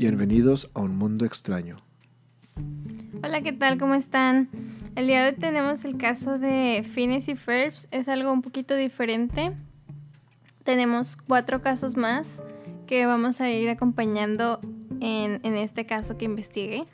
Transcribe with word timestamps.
Bienvenidos 0.00 0.70
a 0.72 0.80
un 0.80 0.96
mundo 0.96 1.26
extraño. 1.26 1.76
Hola, 3.22 3.42
¿qué 3.42 3.52
tal? 3.52 3.76
¿Cómo 3.76 3.92
están? 3.92 4.48
El 4.96 5.06
día 5.06 5.22
de 5.22 5.32
hoy 5.32 5.36
tenemos 5.38 5.84
el 5.84 5.98
caso 5.98 6.38
de 6.38 6.88
Phineas 6.94 7.28
y 7.28 7.36
Ferbs. 7.36 7.86
Es 7.90 8.08
algo 8.08 8.32
un 8.32 8.40
poquito 8.40 8.74
diferente. 8.76 9.52
Tenemos 10.64 11.16
cuatro 11.16 11.60
casos 11.60 11.98
más 11.98 12.40
que 12.86 13.04
vamos 13.04 13.42
a 13.42 13.50
ir 13.50 13.68
acompañando 13.68 14.62
en, 15.02 15.40
en 15.42 15.56
este 15.58 15.84
caso 15.84 16.16
que 16.16 16.24
investigué. 16.24 16.86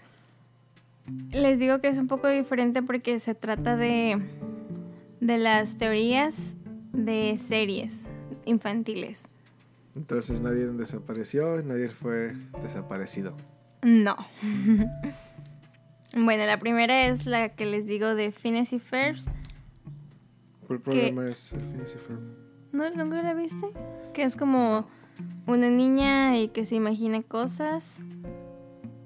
Les 1.30 1.60
digo 1.60 1.80
que 1.80 1.86
es 1.86 1.98
un 1.98 2.08
poco 2.08 2.26
diferente 2.26 2.82
porque 2.82 3.20
se 3.20 3.36
trata 3.36 3.76
de, 3.76 4.20
de 5.20 5.38
las 5.38 5.76
teorías 5.76 6.56
de 6.92 7.38
series 7.38 8.00
infantiles. 8.46 9.22
Entonces 9.96 10.42
nadie 10.42 10.66
desapareció, 10.66 11.62
nadie 11.62 11.88
fue 11.88 12.34
desaparecido. 12.62 13.34
No. 13.82 14.14
bueno, 16.14 16.44
la 16.44 16.60
primera 16.60 17.06
es 17.06 17.24
la 17.24 17.48
que 17.48 17.64
les 17.64 17.86
digo 17.86 18.14
de 18.14 18.30
Phineas 18.30 18.72
y 18.74 18.78
Ferbs. 18.78 19.26
¿Cuál 20.66 20.80
programa 20.80 21.28
es 21.28 21.52
el 21.52 21.60
y 21.60 21.98
Ferb? 21.98 22.20
¿No, 22.72 22.90
¿Nunca 22.90 23.22
la 23.22 23.34
viste? 23.34 23.68
Que 24.12 24.24
es 24.24 24.36
como 24.36 24.86
una 25.46 25.70
niña 25.70 26.36
y 26.36 26.48
que 26.48 26.64
se 26.64 26.74
imagina 26.74 27.22
cosas. 27.22 28.00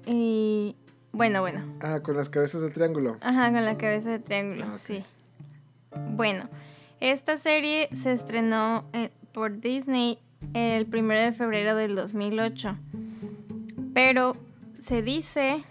Y 0.05 0.75
bueno, 1.13 1.41
bueno. 1.41 1.63
Ah, 1.81 2.01
con 2.01 2.17
las 2.17 2.29
cabezas 2.29 2.63
de 2.63 2.71
triángulo. 2.71 3.17
Ajá, 3.21 3.51
con 3.51 3.63
la 3.63 3.77
cabeza 3.77 4.09
de 4.09 4.19
triángulo, 4.19 4.65
Ah, 4.65 4.77
sí. 4.77 5.03
Bueno, 6.15 6.49
esta 6.99 7.37
serie 7.37 7.89
se 7.93 8.11
estrenó 8.11 8.85
eh, 8.93 9.11
por 9.31 9.61
Disney 9.61 10.19
el 10.53 10.87
1 10.91 11.07
de 11.13 11.33
febrero 11.33 11.75
del 11.75 11.95
2008. 11.95 12.77
Pero 13.93 14.37
se 14.79 15.01
dice 15.01 15.63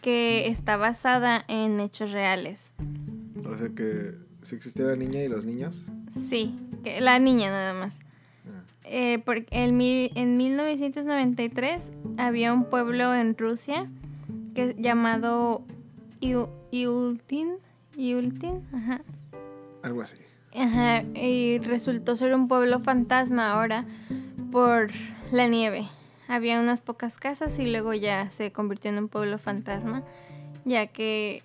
que 0.00 0.48
está 0.48 0.76
basada 0.76 1.44
en 1.48 1.80
hechos 1.80 2.12
reales. 2.12 2.70
O 3.46 3.56
sea 3.56 3.68
que 3.70 4.14
si 4.42 4.56
existía 4.56 4.86
la 4.86 4.96
niña 4.96 5.22
y 5.22 5.28
los 5.28 5.46
niños. 5.46 5.88
Sí, 6.28 6.54
que 6.82 7.00
la 7.00 7.18
niña 7.18 7.50
nada 7.50 7.74
más. 7.74 7.98
Ah, 8.46 8.62
Eh, 8.84 9.18
porque 9.24 9.46
en, 9.50 9.80
en 9.80 10.36
1993 10.36 11.82
había 12.18 12.52
un 12.52 12.64
pueblo 12.64 13.14
en 13.14 13.36
Rusia 13.38 13.88
que 14.54 14.74
llamado 14.78 15.62
Iu- 16.20 16.50
Iultin, 16.70 17.54
Iultin, 17.96 18.66
ajá, 18.72 19.00
algo 19.82 20.02
así. 20.02 20.16
Ajá, 20.56 21.02
y 21.14 21.58
resultó 21.58 22.16
ser 22.16 22.34
un 22.34 22.48
pueblo 22.48 22.80
fantasma 22.80 23.52
ahora 23.52 23.84
por 24.50 24.90
la 25.30 25.46
nieve. 25.48 25.88
Había 26.28 26.60
unas 26.60 26.80
pocas 26.80 27.18
casas 27.18 27.58
y 27.58 27.70
luego 27.70 27.92
ya 27.94 28.30
se 28.30 28.52
convirtió 28.52 28.90
en 28.90 28.98
un 28.98 29.08
pueblo 29.08 29.38
fantasma, 29.38 30.02
ya 30.64 30.86
que 30.86 31.42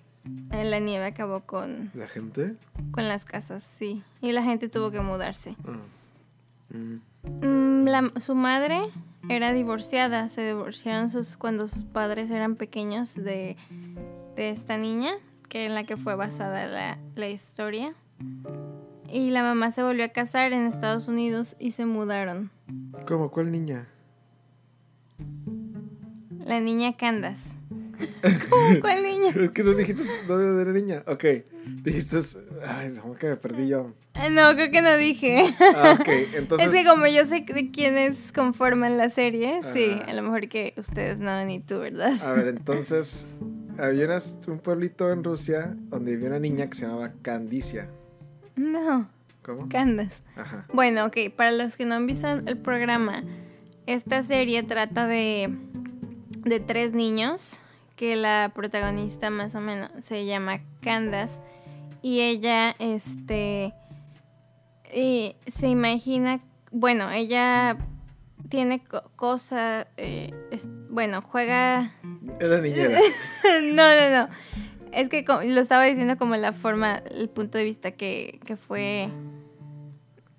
eh, 0.52 0.64
la 0.64 0.78
nieve 0.78 1.04
acabó 1.06 1.40
con, 1.40 1.90
¿La 1.94 2.06
gente? 2.06 2.54
con 2.92 3.08
las 3.08 3.24
casas, 3.24 3.64
sí, 3.64 4.02
y 4.20 4.32
la 4.32 4.42
gente 4.42 4.68
tuvo 4.68 4.90
que 4.90 5.00
mudarse. 5.00 5.56
Ah. 5.66 6.74
Mm. 6.74 7.00
Mm, 7.46 7.86
la- 7.88 8.12
su 8.20 8.34
madre 8.34 8.80
era 9.28 9.52
divorciada, 9.52 10.28
se 10.28 10.46
divorciaron 10.46 11.10
sus, 11.10 11.36
cuando 11.36 11.66
sus 11.68 11.82
padres 11.84 12.30
eran 12.30 12.56
pequeños 12.56 13.14
de, 13.14 13.56
de 14.36 14.50
esta 14.50 14.76
niña, 14.78 15.12
que 15.48 15.64
en 15.66 15.74
la 15.74 15.84
que 15.84 15.96
fue 15.96 16.14
basada 16.14 16.66
la, 16.66 16.98
la 17.14 17.28
historia. 17.28 17.94
Y 19.10 19.30
la 19.30 19.42
mamá 19.42 19.72
se 19.72 19.82
volvió 19.82 20.04
a 20.04 20.08
casar 20.08 20.52
en 20.52 20.66
Estados 20.66 21.08
Unidos 21.08 21.56
y 21.58 21.72
se 21.72 21.86
mudaron. 21.86 22.50
¿Cómo? 23.06 23.30
¿Cuál 23.30 23.50
niña? 23.50 23.88
La 26.44 26.60
niña 26.60 26.96
Candace. 26.96 27.50
¿Cómo? 28.48 28.80
¿Cuál 28.80 29.02
niña? 29.02 29.30
Es 29.30 29.50
que 29.50 29.64
no 29.64 29.72
dijiste 29.72 30.04
dónde 30.26 30.62
era 30.62 30.72
niña. 30.72 31.02
Ok. 31.06 31.24
Dijiste. 31.82 32.18
Ay, 32.66 32.90
no, 32.90 33.14
que 33.14 33.28
me 33.28 33.36
perdí 33.36 33.68
yo. 33.68 33.92
Ah, 34.14 34.28
No, 34.30 34.54
creo 34.54 34.70
que 34.70 34.82
no 34.82 34.96
dije. 34.96 35.54
Ah, 35.74 35.96
ok. 35.98 36.08
Entonces. 36.34 36.68
es 36.68 36.74
que 36.74 36.88
como 36.88 37.06
yo 37.06 37.24
sé 37.26 37.44
de 37.46 37.70
quiénes 37.70 38.32
conforman 38.32 38.96
la 38.98 39.10
serie, 39.10 39.60
sí, 39.74 39.90
Ah. 40.00 40.06
a 40.08 40.12
lo 40.14 40.22
mejor 40.22 40.48
que 40.48 40.74
ustedes 40.76 41.18
no, 41.18 41.44
ni 41.44 41.60
tú, 41.60 41.78
¿verdad? 41.78 42.20
A 42.22 42.32
ver, 42.32 42.48
entonces. 42.56 43.26
Había 43.78 44.08
un 44.48 44.58
pueblito 44.58 45.12
en 45.12 45.22
Rusia 45.22 45.76
donde 45.88 46.10
vivía 46.10 46.30
una 46.30 46.40
niña 46.40 46.68
que 46.68 46.74
se 46.74 46.84
llamaba 46.86 47.12
Candicia. 47.22 47.88
No, 48.58 49.08
¿Cómo? 49.42 49.68
Candace. 49.68 50.20
Ajá. 50.36 50.66
Bueno, 50.72 51.06
ok, 51.06 51.16
para 51.36 51.52
los 51.52 51.76
que 51.76 51.86
no 51.86 51.94
han 51.94 52.06
visto 52.06 52.28
el 52.28 52.58
programa, 52.58 53.22
esta 53.86 54.22
serie 54.22 54.62
trata 54.64 55.06
de, 55.06 55.56
de 56.44 56.60
tres 56.60 56.92
niños, 56.92 57.58
que 57.94 58.16
la 58.16 58.50
protagonista 58.54 59.30
más 59.30 59.54
o 59.54 59.60
menos 59.60 59.90
se 60.00 60.26
llama 60.26 60.60
Candace, 60.82 61.34
y 62.02 62.20
ella, 62.20 62.74
este, 62.78 63.72
y 64.92 65.36
se 65.46 65.68
imagina, 65.68 66.40
bueno, 66.70 67.10
ella 67.10 67.76
tiene 68.48 68.82
cosas, 69.16 69.86
bueno, 70.90 71.22
juega 71.22 71.92
Era 72.40 72.58
niñera. 72.60 72.98
no, 73.62 73.94
no, 73.94 74.10
no. 74.10 74.28
Es 74.92 75.08
que 75.08 75.24
lo 75.26 75.60
estaba 75.60 75.84
diciendo 75.84 76.16
como 76.16 76.36
la 76.36 76.52
forma, 76.52 76.96
el 77.10 77.28
punto 77.28 77.58
de 77.58 77.64
vista 77.64 77.92
que, 77.92 78.40
que 78.44 78.56
fue. 78.56 79.10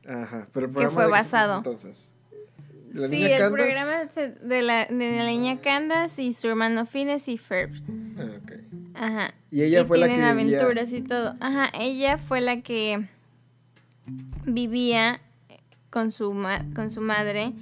Ajá. 0.08 0.48
Pero 0.54 0.66
el 0.66 0.72
Que 0.72 0.80
programa 0.80 0.92
fue 0.94 1.04
de 1.06 1.10
qué 1.12 1.18
se 1.18 1.24
basado. 1.24 1.58
Entonces. 1.58 2.12
La 2.92 3.08
sí, 3.08 3.16
niña 3.18 3.28
el 3.36 3.42
Candace- 3.44 3.54
programa 3.54 4.40
de 4.42 4.62
la, 4.64 4.86
de 4.86 5.18
la 5.18 5.26
niña 5.26 5.58
Candace 5.62 6.24
y 6.24 6.34
su 6.34 6.48
hermano 6.48 6.86
Phineas 6.88 7.28
y 7.28 7.38
Ferb. 7.38 7.72
Ah, 8.18 8.24
ok. 8.42 8.52
Ajá. 8.96 9.34
Y 9.52 9.62
ella 9.62 9.86
fue 9.86 10.00
la 10.00 10.08
que 10.08 10.14
tienen 10.16 10.36
vivía- 10.38 10.60
aventuras 10.60 10.92
y 10.94 11.02
todo. 11.02 11.36
Ajá, 11.40 11.70
ella 11.80 12.18
fue 12.18 12.42
la 12.42 12.62
que 12.62 13.08
vivía 14.46 15.22
con 15.90 16.12
su, 16.12 16.34
ma- 16.34 16.66
con 16.76 16.92
su 16.92 17.02
madre 17.02 17.54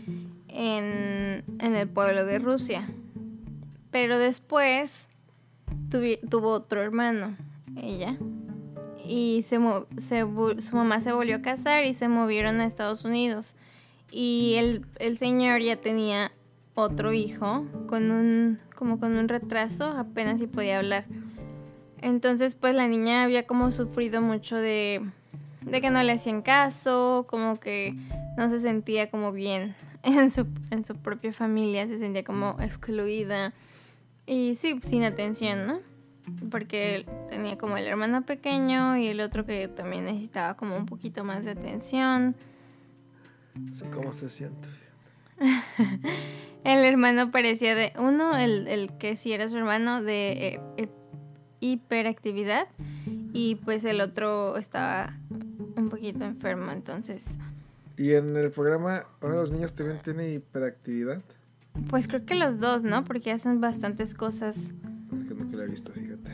en, 0.47 1.43
en 1.59 1.75
el 1.75 1.87
pueblo 1.89 2.25
de 2.25 2.39
Rusia. 2.39 2.87
Pero 3.91 4.17
después 4.17 4.91
tuvo 5.89 6.51
otro 6.51 6.81
hermano, 6.81 7.35
ella. 7.75 8.17
Y 9.05 9.43
se, 9.43 9.59
se 9.97 10.21
su 10.61 10.75
mamá 10.75 11.01
se 11.01 11.13
volvió 11.13 11.37
a 11.37 11.41
casar 11.41 11.85
y 11.85 11.93
se 11.93 12.09
movieron 12.09 12.59
a 12.59 12.65
Estados 12.65 13.05
Unidos. 13.05 13.55
Y 14.11 14.55
el, 14.57 14.85
el 14.99 15.17
señor 15.17 15.61
ya 15.61 15.77
tenía 15.77 16.31
otro 16.75 17.13
hijo 17.13 17.65
con 17.87 18.11
un 18.11 18.59
como 18.75 18.99
con 18.99 19.17
un 19.17 19.27
retraso, 19.27 19.85
apenas 19.85 20.39
si 20.39 20.47
podía 20.47 20.77
hablar. 20.77 21.05
Entonces, 22.01 22.55
pues 22.55 22.75
la 22.75 22.87
niña 22.87 23.23
había 23.23 23.47
como 23.47 23.71
sufrido 23.71 24.21
mucho 24.21 24.55
de, 24.55 25.01
de 25.61 25.81
que 25.81 25.89
no 25.89 26.03
le 26.03 26.11
hacían 26.11 26.43
caso, 26.43 27.25
como 27.27 27.59
que 27.59 27.95
no 28.37 28.49
se 28.49 28.59
sentía 28.59 29.09
como 29.09 29.31
bien 29.31 29.75
en 30.03 30.29
su, 30.29 30.45
en 30.69 30.83
su 30.83 30.95
propia 30.95 31.33
familia, 31.33 31.87
se 31.87 31.97
sentía 31.97 32.23
como 32.23 32.55
excluida 32.59 33.53
y 34.27 34.55
sí, 34.55 34.79
sin 34.83 35.03
atención, 35.03 35.65
¿no? 35.65 35.79
Porque 36.51 37.05
tenía 37.29 37.57
como 37.57 37.77
el 37.77 37.87
hermano 37.87 38.25
pequeño 38.25 38.97
y 38.97 39.07
el 39.07 39.21
otro 39.21 39.45
que 39.45 39.67
también 39.69 40.05
necesitaba 40.05 40.55
como 40.55 40.75
un 40.75 40.85
poquito 40.85 41.23
más 41.23 41.45
de 41.45 41.51
atención. 41.51 42.35
Sé 43.71 43.89
cómo 43.89 44.13
se 44.13 44.29
siente. 44.29 44.67
El 46.63 46.83
hermano 46.83 47.31
parecía 47.31 47.75
de 47.75 47.93
uno, 47.97 48.35
el, 48.35 48.67
el 48.67 48.97
que 48.97 49.15
sí 49.15 49.31
era 49.31 49.47
su 49.47 49.55
hermano, 49.57 50.01
de 50.01 50.31
eh, 50.31 50.61
eh, 50.75 50.89
hiperactividad 51.61 52.67
y 53.31 53.55
pues 53.55 53.85
el 53.85 54.01
otro 54.01 54.57
estaba 54.57 55.17
un 55.75 55.89
poquito 55.89 56.25
enfermo, 56.25 56.71
entonces 56.71 57.37
Y 57.97 58.13
en 58.13 58.35
el 58.35 58.51
programa, 58.51 59.05
¿ahora 59.21 59.35
los 59.35 59.51
niños 59.51 59.73
también 59.73 59.99
tienen 59.99 60.33
hiperactividad? 60.33 61.21
Pues 61.89 62.07
creo 62.07 62.25
que 62.25 62.35
los 62.35 62.59
dos, 62.59 62.83
¿no? 62.83 63.03
Porque 63.03 63.31
hacen 63.31 63.61
bastantes 63.61 64.13
cosas, 64.13 64.57
Es 64.57 65.27
que 65.27 65.33
nunca 65.33 65.63
he 65.63 65.67
visto, 65.67 65.91
fíjate. 65.91 66.31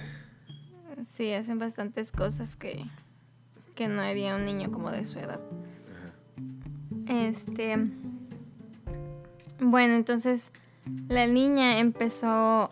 sí, 1.05 1.31
hacen 1.33 1.59
bastantes 1.59 2.11
cosas 2.11 2.55
que, 2.55 2.85
que 3.75 3.87
no 3.87 4.01
haría 4.01 4.35
un 4.35 4.45
niño 4.45 4.71
como 4.71 4.91
de 4.91 5.05
su 5.05 5.19
edad. 5.19 5.39
Este. 7.07 7.77
Bueno, 9.59 9.93
entonces 9.95 10.51
la 11.07 11.27
niña 11.27 11.79
empezó 11.79 12.71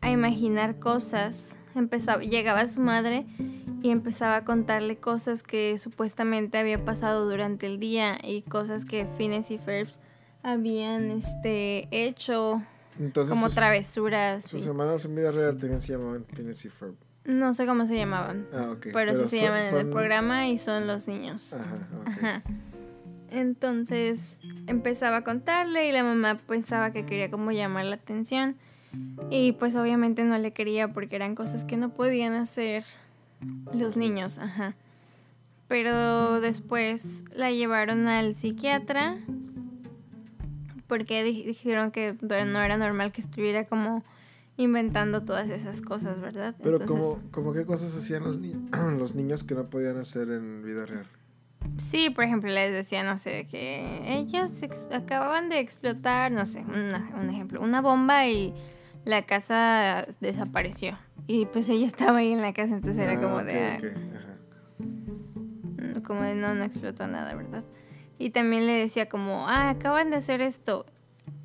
a 0.00 0.10
imaginar 0.10 0.78
cosas. 0.78 1.56
Empezaba, 1.74 2.22
llegaba 2.22 2.66
su 2.66 2.80
madre 2.80 3.26
y 3.82 3.90
empezaba 3.90 4.36
a 4.36 4.44
contarle 4.44 4.96
cosas 4.96 5.42
que 5.42 5.78
supuestamente 5.78 6.58
había 6.58 6.84
pasado 6.84 7.28
durante 7.28 7.66
el 7.66 7.78
día 7.78 8.18
y 8.22 8.42
cosas 8.42 8.84
que 8.84 9.06
Phineas 9.06 9.50
y 9.50 9.58
Ferbs 9.58 9.98
habían 10.42 11.10
este, 11.10 11.88
hecho 11.90 12.62
Entonces, 12.98 13.32
como 13.32 13.46
sus, 13.46 13.54
travesuras. 13.54 14.44
sus 14.44 14.66
hermanos 14.66 15.04
en 15.04 15.14
vida 15.16 15.30
real 15.32 15.58
también 15.58 15.80
se 15.80 15.92
llamaban 15.92 16.24
Phineas 16.24 16.64
y 16.64 16.68
Ferb. 16.68 16.94
No 17.24 17.52
sé 17.54 17.66
cómo 17.66 17.86
se 17.86 17.96
llamaban, 17.96 18.46
Ah, 18.52 18.70
ok. 18.72 18.88
pero, 18.92 19.12
sí 19.12 19.28
se 19.28 19.36
son- 19.36 19.46
llaman 19.46 19.62
en 19.64 19.76
el 19.76 19.88
programa 19.90 20.48
y 20.48 20.56
son 20.58 20.86
los 20.86 21.06
niños. 21.06 21.52
Ajá. 21.52 21.88
Ajá. 22.06 22.42
Entonces 23.30 24.38
empezaba 24.66 25.18
a 25.18 25.24
contarle 25.24 25.88
y 25.88 25.92
la 25.92 26.02
mamá 26.02 26.36
pensaba 26.48 26.92
que 26.92 27.06
quería 27.06 27.30
como 27.30 27.52
llamar 27.52 27.84
la 27.84 27.94
atención. 27.96 28.56
Y 29.30 29.52
pues 29.52 29.76
obviamente 29.76 30.24
no 30.24 30.36
le 30.38 30.52
quería 30.52 30.88
porque 30.92 31.14
eran 31.14 31.36
cosas 31.36 31.64
que 31.64 31.76
no 31.76 31.90
podían 31.90 32.32
hacer 32.34 32.84
los 33.72 33.96
niños, 33.96 34.38
ajá. 34.38 34.74
Pero 35.68 36.40
después 36.40 37.04
la 37.32 37.52
llevaron 37.52 38.08
al 38.08 38.34
psiquiatra 38.34 39.16
porque 40.90 41.22
dijeron 41.22 41.92
que 41.92 42.16
no 42.20 42.60
era 42.60 42.76
normal 42.76 43.12
que 43.12 43.20
estuviera 43.20 43.64
como 43.64 44.02
inventando 44.56 45.22
todas 45.22 45.48
esas 45.48 45.80
cosas, 45.80 46.20
¿verdad? 46.20 46.56
Pero 46.60 46.84
como, 46.84 47.22
como 47.30 47.52
qué 47.52 47.64
cosas 47.64 47.94
hacían 47.94 48.24
los, 48.24 48.38
los 48.98 49.14
niños 49.14 49.44
que 49.44 49.54
no 49.54 49.70
podían 49.70 49.98
hacer 49.98 50.28
en 50.30 50.64
vida 50.64 50.84
real. 50.86 51.06
Sí, 51.78 52.10
por 52.10 52.24
ejemplo, 52.24 52.50
les 52.50 52.72
decía, 52.72 53.04
no 53.04 53.18
sé, 53.18 53.46
que 53.46 54.02
ellos 54.04 54.50
acababan 54.90 55.48
de 55.48 55.60
explotar, 55.60 56.32
no 56.32 56.44
sé, 56.46 56.64
un 56.64 57.30
ejemplo, 57.30 57.60
una 57.60 57.80
bomba 57.80 58.26
y 58.26 58.52
la 59.04 59.24
casa 59.26 60.08
desapareció. 60.20 60.98
Y 61.28 61.46
pues 61.46 61.68
ella 61.68 61.86
estaba 61.94 62.18
ahí 62.18 62.32
en 62.32 62.42
la 62.42 62.52
casa, 62.52 62.74
entonces 62.74 62.98
era 62.98 63.12
ah, 63.12 63.22
como 63.22 63.44
de... 63.44 63.60
Ah, 63.62 63.78
mm, 64.80 66.00
como 66.00 66.22
de 66.22 66.34
no, 66.34 66.52
no 66.56 66.64
explotó 66.64 67.06
nada, 67.06 67.32
¿verdad? 67.36 67.62
Y 68.20 68.30
también 68.30 68.66
le 68.66 68.74
decía 68.74 69.08
como, 69.08 69.48
ah, 69.48 69.70
acaban 69.70 70.10
de 70.10 70.18
hacer 70.18 70.42
esto. 70.42 70.84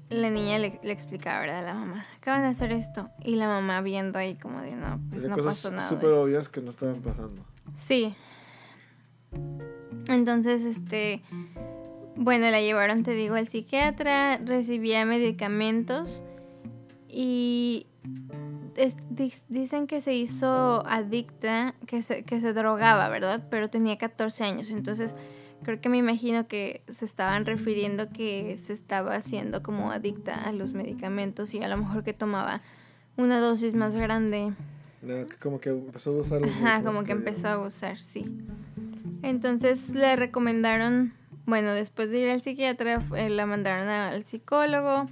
La 0.10 0.30
niña 0.30 0.60
le, 0.60 0.78
explicaba, 0.92 1.40
¿verdad? 1.40 1.64
La 1.64 1.74
mamá, 1.74 2.06
acaban 2.18 2.42
de 2.42 2.50
hacer 2.50 2.74
esto. 2.74 3.10
Y 3.24 3.38
la 3.38 3.48
mamá 3.48 3.80
viendo 3.80 4.20
ahí 4.20 4.36
como 4.36 4.60
de, 4.60 4.76
no, 4.76 5.00
pues 5.10 5.26
no 5.26 5.38
pasó 5.38 5.72
nada. 5.72 5.88
súper 5.88 6.10
obvias 6.12 6.50
que 6.50 6.60
no 6.60 6.72
estaban 6.72 7.02
pasando. 7.02 7.42
Sí. 7.78 8.14
Entonces, 10.10 10.64
este, 10.64 11.22
bueno, 12.18 12.52
la 12.52 12.60
llevaron, 12.60 13.04
te 13.04 13.12
digo, 13.12 13.36
al 13.36 13.48
psiquiatra, 13.48 14.36
recibía 14.40 15.06
medicamentos 15.06 16.24
y 17.08 17.88
dicen 19.48 19.88
que 19.88 20.02
se 20.02 20.14
hizo 20.14 20.86
adicta, 20.86 21.74
que 21.88 22.02
se, 22.02 22.24
que 22.24 22.42
se 22.42 22.52
drogaba, 22.52 23.08
¿verdad? 23.08 23.48
Pero 23.50 23.70
tenía 23.70 23.98
14 23.98 24.44
años, 24.44 24.70
entonces 24.72 25.16
creo 25.66 25.82
que 25.82 25.90
me 25.90 25.98
imagino 25.98 26.48
que 26.48 26.84
se 26.88 27.06
estaban 27.06 27.46
refiriendo 27.46 28.10
que 28.10 28.58
se 28.64 28.72
estaba 28.72 29.16
haciendo 29.16 29.64
como 29.64 29.92
adicta 29.92 30.36
a 30.36 30.52
los 30.52 30.74
medicamentos 30.74 31.54
y 31.56 31.62
a 31.62 31.68
lo 31.68 31.78
mejor 31.78 32.04
que 32.04 32.14
tomaba 32.14 32.62
una 33.18 33.40
dosis 33.40 33.74
más 33.74 33.96
grande. 33.96 34.54
como 35.42 35.60
que 35.60 35.70
empezó 35.70 36.12
a 36.12 36.22
usar 36.22 36.42
los 36.42 36.52
Ajá, 36.52 36.84
como 36.84 37.04
que 37.04 37.14
empezó 37.14 37.48
a 37.48 37.66
usar, 37.66 37.98
sí. 37.98 38.26
Entonces 39.24 39.90
le 39.90 40.16
recomendaron, 40.16 41.14
bueno, 41.48 41.74
después 41.74 42.12
de 42.12 42.20
ir 42.20 42.30
al 42.30 42.42
psiquiatra, 42.42 43.02
la 43.10 43.46
mandaron 43.48 43.88
al 43.88 44.24
psicólogo 44.24 45.08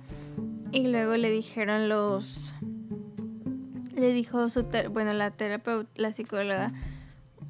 y 0.72 0.88
luego 0.88 1.18
le 1.18 1.32
dijeron 1.32 1.90
los... 1.90 2.54
Le 3.96 4.14
dijo 4.14 4.50
su... 4.50 4.68
bueno, 4.92 5.14
la 5.14 5.32
terapeuta, 5.32 5.90
la 5.96 6.14
psicóloga, 6.14 6.72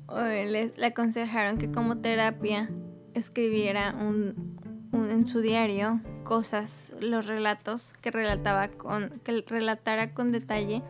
le, 0.09 0.71
le, 0.75 0.85
aconsejaron 0.85 1.57
que 1.57 1.71
como 1.71 1.97
terapia 1.97 2.69
escribiera 3.13 3.93
un, 3.93 4.57
en 4.93 5.25
su 5.25 5.41
diario 5.41 6.01
cosas, 6.23 6.93
los 6.99 7.27
relatos 7.27 7.93
que 8.01 8.11
relataba 8.11 8.67
con... 8.69 9.19
que 9.23 9.43
relatara 9.47 10.13
con 10.13 10.31
detalle 10.31 10.81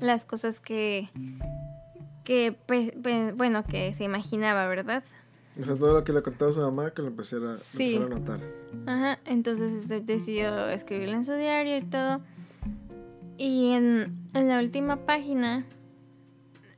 las 0.00 0.24
cosas 0.24 0.60
que 0.60 1.08
que, 2.26 2.56
bueno, 3.36 3.64
que 3.64 3.92
se 3.92 4.02
imaginaba, 4.02 4.66
¿verdad? 4.66 5.04
O 5.58 5.62
sea, 5.62 5.76
todo 5.76 5.94
lo 5.94 6.04
que 6.04 6.12
le 6.12 6.22
contaba 6.22 6.50
a 6.50 6.54
su 6.54 6.60
mamá, 6.60 6.90
que 6.90 7.00
lo 7.00 7.08
empezara, 7.08 7.52
a 7.52 8.08
notar. 8.08 8.40
Ajá, 8.84 9.20
entonces 9.24 9.88
decidió 10.04 10.68
escribirlo 10.68 11.14
en 11.14 11.24
su 11.24 11.32
diario 11.32 11.78
y 11.78 11.82
todo. 11.82 12.20
Y 13.38 13.70
en, 13.70 14.28
la 14.34 14.58
última 14.58 15.06
página 15.06 15.64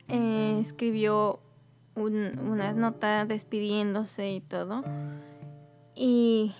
eh, 0.07 0.59
escribió 0.61 1.39
una 1.99 2.73
nota 2.73 3.25
despidiéndose 3.25 4.31
y 4.31 4.41
todo. 4.41 4.83
Y 5.95 6.53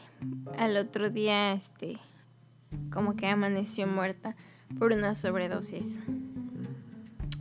al 0.57 0.77
otro 0.77 1.09
día, 1.09 1.53
este, 1.53 1.97
como 2.91 3.15
que 3.15 3.27
amaneció 3.27 3.87
muerta 3.87 4.35
por 4.77 4.91
una 4.91 5.15
sobredosis. 5.15 5.99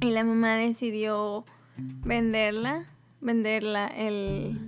Y 0.00 0.10
la 0.10 0.24
mamá 0.24 0.56
decidió 0.56 1.44
venderla, 1.76 2.86
venderla 3.20 3.88
el, 3.88 4.58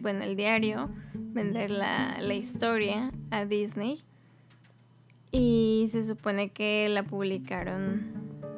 bueno, 0.00 0.24
el 0.24 0.36
diario, 0.36 0.90
vender 1.14 1.70
la, 1.70 2.18
la 2.20 2.34
historia 2.34 3.12
a 3.30 3.44
Disney. 3.44 4.02
Y 5.30 5.86
se 5.90 6.04
supone 6.04 6.50
que 6.50 6.88
la 6.88 7.02
publicaron, 7.04 8.12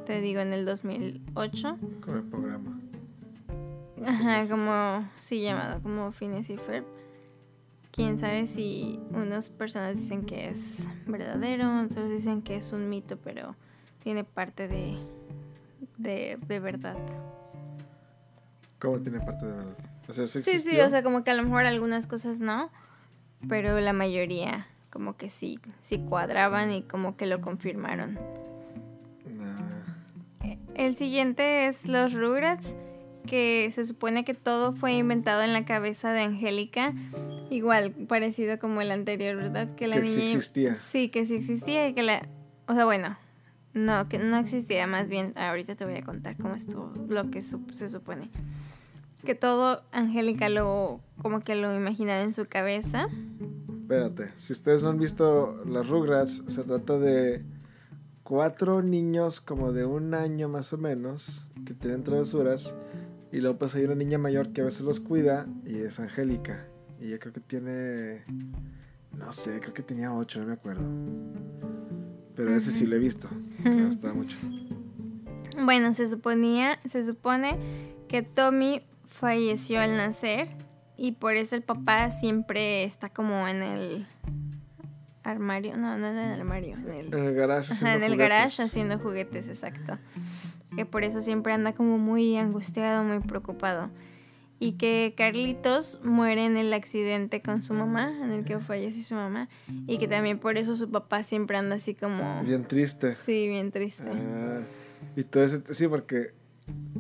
te 0.07 0.21
digo, 0.21 0.41
en 0.41 0.53
el 0.53 0.65
2008. 0.65 1.79
Como 2.01 2.17
el 2.17 2.25
programa. 2.25 2.84
Ajá, 4.07 4.49
como, 4.49 5.09
sí, 5.21 5.43
llamado 5.43 5.83
como 5.83 6.13
Phineas 6.13 6.49
y 6.51 6.57
Ferb. 6.57 6.85
Quién 7.91 8.19
sabe 8.19 8.47
si 8.47 8.99
unas 9.11 9.51
personas 9.51 9.97
dicen 9.97 10.27
que 10.27 10.49
es 10.49 10.89
verdadero, 11.07 11.83
otros 11.83 12.11
dicen 12.11 12.43
que 12.43 12.57
es 12.57 12.73
un 12.73 12.89
mito, 12.89 13.17
pero 13.19 13.55
tiene 14.03 14.25
parte 14.25 14.67
de, 14.67 14.97
de, 15.97 16.39
de 16.47 16.61
verdad. 16.61 16.97
¿Cómo 18.81 18.99
tiene 18.99 19.21
parte 19.21 19.47
de 19.47 19.53
verdad? 19.53 19.77
O 20.09 20.13
sea, 20.13 20.27
¿sí, 20.27 20.43
sí, 20.43 20.81
o 20.81 20.91
sea, 20.91 21.03
como 21.03 21.25
que 21.25 21.31
a 21.31 21.35
lo 21.35 21.45
mejor 21.45 21.65
algunas 21.65 22.07
cosas 22.07 22.41
no, 22.41 22.71
pero 23.49 23.81
la 23.81 23.93
mayoría 23.93 24.67
como 24.91 25.17
que 25.17 25.29
sí, 25.29 25.59
sí 25.81 25.99
cuadraban 25.99 26.71
y 26.71 26.83
como 26.83 27.17
que 27.17 27.27
lo 27.27 27.41
confirmaron. 27.41 28.19
El 30.75 30.97
siguiente 30.97 31.67
es 31.67 31.87
los 31.87 32.13
Rugrats, 32.13 32.75
que 33.27 33.71
se 33.75 33.85
supone 33.85 34.25
que 34.25 34.35
todo 34.35 34.73
fue 34.73 34.93
inventado 34.93 35.43
en 35.43 35.53
la 35.53 35.65
cabeza 35.65 36.13
de 36.13 36.21
Angélica, 36.21 36.95
igual 37.51 37.93
parecido 37.93 38.59
como 38.59 38.81
el 38.81 38.91
anterior, 38.91 39.37
¿verdad? 39.37 39.75
Que 39.75 39.87
la 39.87 39.97
niña 39.97 40.09
sí 40.09 40.23
existía. 40.23 40.77
Sí, 40.91 41.09
que 41.09 41.27
sí 41.27 41.35
existía 41.35 41.89
y 41.89 41.95
que 41.95 42.03
la, 42.03 42.29
o 42.67 42.75
sea, 42.75 42.85
bueno, 42.85 43.17
no, 43.73 44.09
que 44.09 44.19
no 44.19 44.39
existía, 44.39 44.87
más 44.87 45.09
bien, 45.09 45.33
ahorita 45.37 45.75
te 45.75 45.85
voy 45.85 45.97
a 45.97 46.03
contar 46.03 46.37
cómo 46.37 46.55
estuvo, 46.55 46.93
lo 47.09 47.31
que 47.31 47.43
se 47.43 47.89
supone. 47.89 48.31
Que 49.25 49.35
todo 49.35 49.83
Angélica 49.91 50.49
lo, 50.49 51.01
como 51.23 51.41
que 51.41 51.55
lo 51.55 51.75
imaginaba 51.75 52.23
en 52.23 52.35
su 52.35 52.47
cabeza. 52.47 53.09
Espérate, 53.81 54.33
si 54.37 54.53
ustedes 54.53 54.83
no 54.83 54.91
han 54.91 54.99
visto 54.99 55.63
las 55.65 55.89
Rugrats, 55.89 56.45
se 56.47 56.63
trata 56.63 56.99
de 56.99 57.43
cuatro 58.23 58.83
niños 58.83 59.41
como 59.41 59.73
de 59.73 59.85
un 59.85 60.15
año 60.15 60.49
más 60.49 60.73
o 60.73 60.79
menos 60.79 61.51
que 61.65 61.75
tienen 61.75 62.03
travesuras 62.03 62.75
y 63.35 63.41
luego 63.41 63.59
pues 63.59 63.75
hay 63.75 63.85
una 63.85 63.97
niña 63.97 64.17
mayor 64.17 64.53
que 64.53 64.61
a 64.61 64.65
veces 64.65 64.83
los 64.83 65.01
cuida 65.01 65.49
y 65.67 65.79
es 65.79 65.99
Angélica. 65.99 66.69
Y 67.01 67.09
ella 67.09 67.19
creo 67.19 67.33
que 67.33 67.41
tiene, 67.41 68.23
no 69.11 69.33
sé, 69.33 69.59
creo 69.59 69.75
que 69.75 69.83
tenía 69.83 70.15
ocho, 70.15 70.39
no 70.39 70.47
me 70.47 70.53
acuerdo. 70.53 70.87
Pero 72.37 72.55
ese 72.55 72.71
sí 72.71 72.87
lo 72.87 72.95
he 72.95 73.01
visto. 73.01 73.29
Me 73.65 73.87
gustaba 73.87 74.15
mucho. 74.15 74.37
Bueno, 75.61 75.95
se 75.95 76.09
suponía, 76.09 76.79
se 76.89 77.05
supone 77.05 77.59
que 78.07 78.23
Tommy 78.23 78.83
falleció 79.03 79.81
al 79.81 79.97
nacer 79.97 80.47
y 80.97 81.13
por 81.13 81.35
eso 81.35 81.57
el 81.57 81.63
papá 81.63 82.13
siempre 82.13 82.85
está 82.85 83.09
como 83.09 83.49
en 83.49 83.63
el 83.63 84.07
armario, 85.25 85.77
no, 85.77 85.99
no 85.99 86.07
en 86.07 86.19
el 86.19 86.41
armario, 86.41 86.77
en 86.77 86.89
el, 86.89 87.07
en 87.13 87.25
el 87.25 87.35
garage. 87.35 87.73
en 87.85 88.03
el 88.05 88.17
garage 88.17 88.63
haciendo 88.63 88.97
juguetes, 89.01 89.49
exacto. 89.49 89.99
Que 90.77 90.87
por 90.87 91.05
eso 91.05 91.21
siempre 91.21 91.53
anda 91.53 91.73
como 91.75 91.99
muy 91.99 92.37
angustiado, 92.37 93.05
muy 93.05 93.21
preocupado 93.21 93.91
y 94.65 94.73
que 94.73 95.15
Carlitos 95.17 96.01
muere 96.03 96.47
en 96.47 96.57
el 96.57 96.73
accidente 96.73 97.43
con 97.43 97.63
su 97.63 97.75
mamá, 97.75 98.13
en 98.23 98.31
el 98.31 98.45
que 98.45 98.59
falleció 98.61 99.03
su 99.03 99.15
mamá, 99.15 99.49
y 99.87 99.99
que 99.99 100.09
también 100.09 100.39
por 100.39 100.57
eso 100.57 100.75
su 100.75 100.91
papá 100.91 101.25
siempre 101.25 101.57
anda 101.57 101.77
así 101.77 101.95
como... 101.95 102.43
Bien 102.45 102.65
triste. 102.65 103.15
Sí, 103.15 103.49
bien 103.49 103.71
triste. 103.73 104.09
Ah, 104.09 104.63
y 105.17 105.25
todo 105.25 105.45
ese, 105.45 105.63
sí, 105.75 105.89
porque 105.89 106.33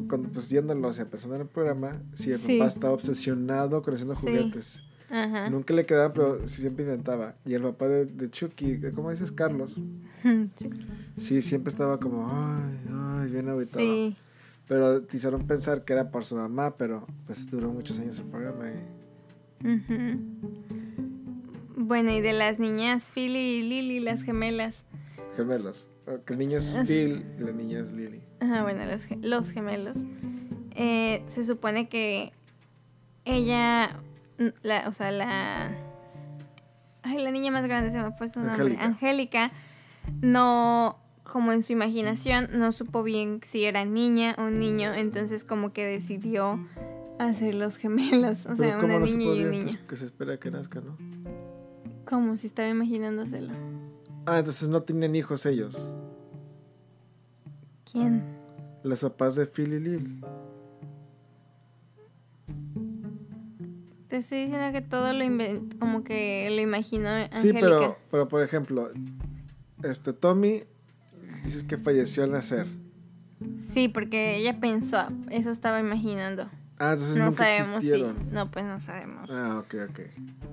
cuando 0.08 0.28
pues 0.28 0.48
yéndolo, 0.48 0.88
o 0.88 0.92
sea, 0.92 1.06
pensando 1.06 1.36
en 1.36 1.42
el 1.42 1.48
programa, 1.48 2.02
sí, 2.14 2.32
el 2.32 2.40
papá 2.40 2.66
estaba 2.66 2.92
obsesionado 2.92 3.82
con 3.82 3.94
haciendo 3.94 4.14
juguetes. 4.14 4.82
Ajá. 5.08 5.48
Nunca 5.48 5.72
le 5.72 5.86
quedaba, 5.86 6.12
pero 6.12 6.46
siempre 6.48 6.84
intentaba. 6.84 7.36
Y 7.44 7.54
el 7.54 7.62
papá 7.62 7.88
de, 7.88 8.06
de 8.06 8.30
Chucky, 8.30 8.80
¿cómo 8.94 9.10
dices? 9.10 9.30
Carlos. 9.30 9.78
sí, 11.16 11.40
siempre 11.40 11.70
estaba 11.70 12.00
como, 12.00 12.28
ay, 12.28 12.80
ay, 12.90 13.13
bien 13.30 13.48
aguitado. 13.48 13.78
Sí. 13.78 14.16
Pero 14.66 15.02
te 15.02 15.16
hicieron 15.16 15.46
pensar 15.46 15.84
que 15.84 15.92
era 15.92 16.10
por 16.10 16.24
su 16.24 16.36
mamá, 16.36 16.76
pero 16.76 17.06
pues 17.26 17.50
duró 17.50 17.70
muchos 17.70 17.98
años 17.98 18.18
el 18.18 18.24
programa. 18.26 18.64
Bueno, 21.76 22.10
y 22.12 22.20
de 22.20 22.32
las 22.32 22.58
niñas 22.58 23.10
Phil 23.12 23.36
y 23.36 23.62
Lily, 23.62 24.00
las 24.00 24.22
gemelas. 24.22 24.84
Gemelas. 25.36 25.88
el 26.28 26.38
niño 26.38 26.58
es 26.58 26.76
Phil 26.86 27.26
y 27.38 27.42
la 27.42 27.52
niña 27.52 27.80
es 27.80 27.92
Lily. 27.92 28.22
Ajá, 28.40 28.62
bueno, 28.62 28.82
los, 29.20 29.50
gemelos. 29.50 29.98
Eh, 30.76 31.22
se 31.26 31.44
supone 31.44 31.88
que 31.88 32.32
ella 33.24 34.00
la, 34.62 34.88
o 34.88 34.92
sea, 34.92 35.10
la... 35.10 35.70
Ay, 37.02 37.18
la 37.22 37.30
niña 37.30 37.50
más 37.50 37.64
grande 37.64 37.90
se 37.90 37.98
me 37.98 38.12
fue 38.12 38.28
su 38.28 38.40
nombre. 38.40 38.76
Angélica. 38.80 39.52
No, 40.22 40.98
como 41.24 41.52
en 41.52 41.62
su 41.62 41.72
imaginación, 41.72 42.48
no 42.52 42.70
supo 42.70 43.02
bien 43.02 43.40
si 43.42 43.64
era 43.64 43.84
niña 43.84 44.36
o 44.38 44.50
niño, 44.50 44.94
entonces 44.94 45.42
como 45.42 45.72
que 45.72 45.84
decidió 45.84 46.60
hacer 47.18 47.54
los 47.54 47.76
gemelos. 47.76 48.46
O 48.46 48.56
sea, 48.56 48.78
una 48.78 48.98
niña 48.98 49.34
y 49.34 49.44
un 49.44 49.50
niño. 49.50 49.78
Que 49.88 49.96
se 49.96 50.04
espera 50.04 50.38
que 50.38 50.50
nazca, 50.50 50.80
¿no? 50.80 50.96
Como 52.06 52.36
si 52.36 52.46
estaba 52.46 52.68
imaginándoselo. 52.68 53.52
Ah, 54.26 54.38
entonces 54.38 54.68
no 54.68 54.82
tenían 54.82 55.14
hijos 55.16 55.44
ellos. 55.46 55.92
¿Quién? 57.90 58.22
Los 58.82 59.00
papás 59.00 59.34
de 59.34 59.46
Phil 59.46 59.72
y 59.72 59.80
Lil. 59.80 60.24
Te 64.08 64.18
estoy 64.18 64.44
diciendo 64.44 64.72
que 64.72 64.82
todo 64.82 65.12
lo 65.12 65.24
inventó, 65.24 65.78
como 65.78 66.04
que 66.04 66.48
lo 66.54 66.60
imaginó 66.60 67.08
Angélica. 67.08 67.40
Sí, 67.40 67.52
pero, 67.52 67.96
pero 68.10 68.28
por 68.28 68.42
ejemplo, 68.42 68.92
este 69.82 70.12
Tommy 70.12 70.64
dices 71.44 71.64
que 71.64 71.78
falleció 71.78 72.24
al 72.24 72.32
nacer. 72.32 72.66
Sí, 73.72 73.88
porque 73.88 74.36
ella 74.36 74.58
pensó, 74.60 75.08
eso 75.30 75.50
estaba 75.50 75.80
imaginando. 75.80 76.48
Ah, 76.78 76.92
entonces 76.92 77.16
no 77.16 77.30
sabemos 77.32 77.84
si. 77.84 78.04
No, 78.32 78.50
pues 78.50 78.64
no 78.64 78.80
sabemos. 78.80 79.30
Ah, 79.30 79.62
ok, 79.64 79.74
ok. 79.90 80.00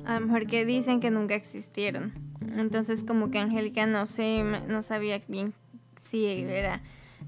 A 0.06 0.20
lo 0.20 0.28
mejor 0.28 0.48
que 0.48 0.66
dicen 0.66 1.00
que 1.00 1.10
nunca 1.10 1.36
existieron. 1.36 2.14
Entonces, 2.56 3.04
como 3.04 3.32
que 3.32 3.40
Angélica 3.40 3.86
no 3.86 4.06
sé, 4.06 4.44
no 4.68 4.82
sabía 4.82 5.22
bien 5.28 5.54
si 6.00 6.26
era 6.26 6.82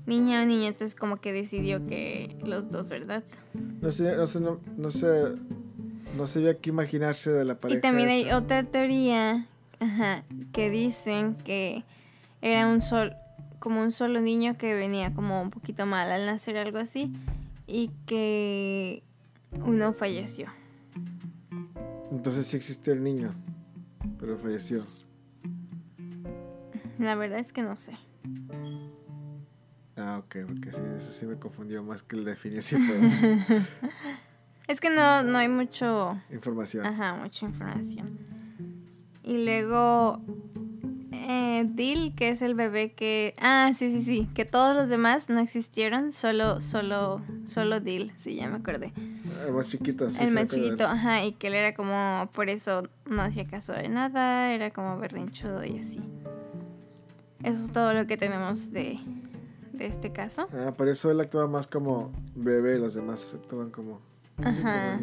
niña 0.05 0.43
o 0.43 0.45
niño, 0.45 0.67
entonces 0.67 0.95
como 0.95 1.17
que 1.17 1.31
decidió 1.31 1.85
que 1.87 2.35
los 2.43 2.69
dos, 2.69 2.89
¿verdad? 2.89 3.23
No 3.81 3.91
sé, 3.91 4.15
no 4.17 4.27
sé, 4.27 4.41
no, 4.41 4.59
no 4.77 4.91
sé, 4.91 5.07
no 6.17 6.27
sabía 6.27 6.57
qué 6.57 6.69
imaginarse 6.69 7.31
de 7.31 7.45
la 7.45 7.55
pareja. 7.55 7.79
Y 7.79 7.81
también 7.81 8.09
hay 8.09 8.31
otra 8.31 8.63
teoría, 8.63 9.47
ajá, 9.79 10.23
que 10.51 10.69
dicen 10.69 11.35
que 11.35 11.83
era 12.41 12.67
un 12.67 12.81
sol, 12.81 13.15
como 13.63 13.81
un 13.81 13.93
solo 13.93 14.19
niño 14.19 14.57
que 14.57 14.73
venía 14.73 15.13
como 15.13 15.41
un 15.41 15.49
poquito 15.49 15.85
mal 15.85 16.11
al 16.11 16.25
nacer, 16.25 16.57
algo 16.57 16.79
así, 16.79 17.13
y 17.65 17.91
que 18.05 19.03
uno 19.65 19.93
falleció. 19.93 20.49
Entonces 22.11 22.45
sí 22.45 22.57
existió 22.57 22.91
el 22.91 23.01
niño, 23.01 23.33
pero 24.19 24.37
falleció. 24.37 24.83
La 26.99 27.15
verdad 27.15 27.39
es 27.39 27.53
que 27.53 27.61
no 27.61 27.77
sé. 27.77 27.93
Ah, 29.95 30.17
ok, 30.19 30.35
porque 30.45 30.73
sí, 30.73 30.81
eso 30.97 31.11
sí 31.13 31.25
me 31.25 31.39
confundió 31.39 31.81
más 31.83 32.03
que 32.03 32.17
la 32.17 32.31
definición. 32.31 32.81
es 34.67 34.81
que 34.81 34.89
no, 34.89 35.23
no 35.23 35.37
hay 35.37 35.47
mucho... 35.47 36.21
Información. 36.33 36.85
Ajá, 36.85 37.15
mucha 37.15 37.45
información. 37.45 38.19
Y 39.23 39.45
luego 39.45 40.21
eh, 41.23 41.65
Dil, 41.67 42.13
que 42.15 42.29
es 42.29 42.41
el 42.41 42.55
bebé 42.55 42.91
que... 42.91 43.33
Ah, 43.39 43.71
sí, 43.75 43.91
sí, 43.91 44.03
sí, 44.03 44.29
que 44.33 44.45
todos 44.45 44.75
los 44.75 44.89
demás 44.89 45.29
no 45.29 45.39
existieron, 45.39 46.11
solo, 46.11 46.61
solo, 46.61 47.21
solo 47.45 47.79
Dil, 47.79 48.11
sí, 48.19 48.35
ya 48.35 48.47
me 48.47 48.57
acordé. 48.57 48.93
El 49.45 49.53
más 49.53 49.69
chiquito, 49.69 50.09
sí. 50.11 50.23
El 50.23 50.33
más 50.33 50.47
chiquito, 50.47 50.85
ajá, 50.85 51.23
y 51.25 51.33
que 51.33 51.47
él 51.47 51.55
era 51.55 51.73
como, 51.73 52.29
por 52.33 52.49
eso 52.49 52.83
no 53.05 53.21
hacía 53.21 53.47
caso 53.47 53.73
de 53.73 53.89
nada, 53.89 54.53
era 54.53 54.71
como 54.71 54.97
berrinchudo 54.99 55.63
y 55.65 55.79
así. 55.79 56.01
Eso 57.43 57.63
es 57.63 57.71
todo 57.71 57.93
lo 57.93 58.07
que 58.07 58.17
tenemos 58.17 58.71
de, 58.71 58.99
de 59.73 59.85
este 59.85 60.11
caso. 60.11 60.47
Ah, 60.53 60.73
por 60.75 60.87
eso 60.87 61.11
él 61.11 61.19
actuaba 61.19 61.47
más 61.47 61.67
como 61.67 62.11
bebé, 62.35 62.79
los 62.79 62.93
demás 62.93 63.35
actuaban 63.39 63.69
como 63.69 64.01
Ajá. 64.37 64.99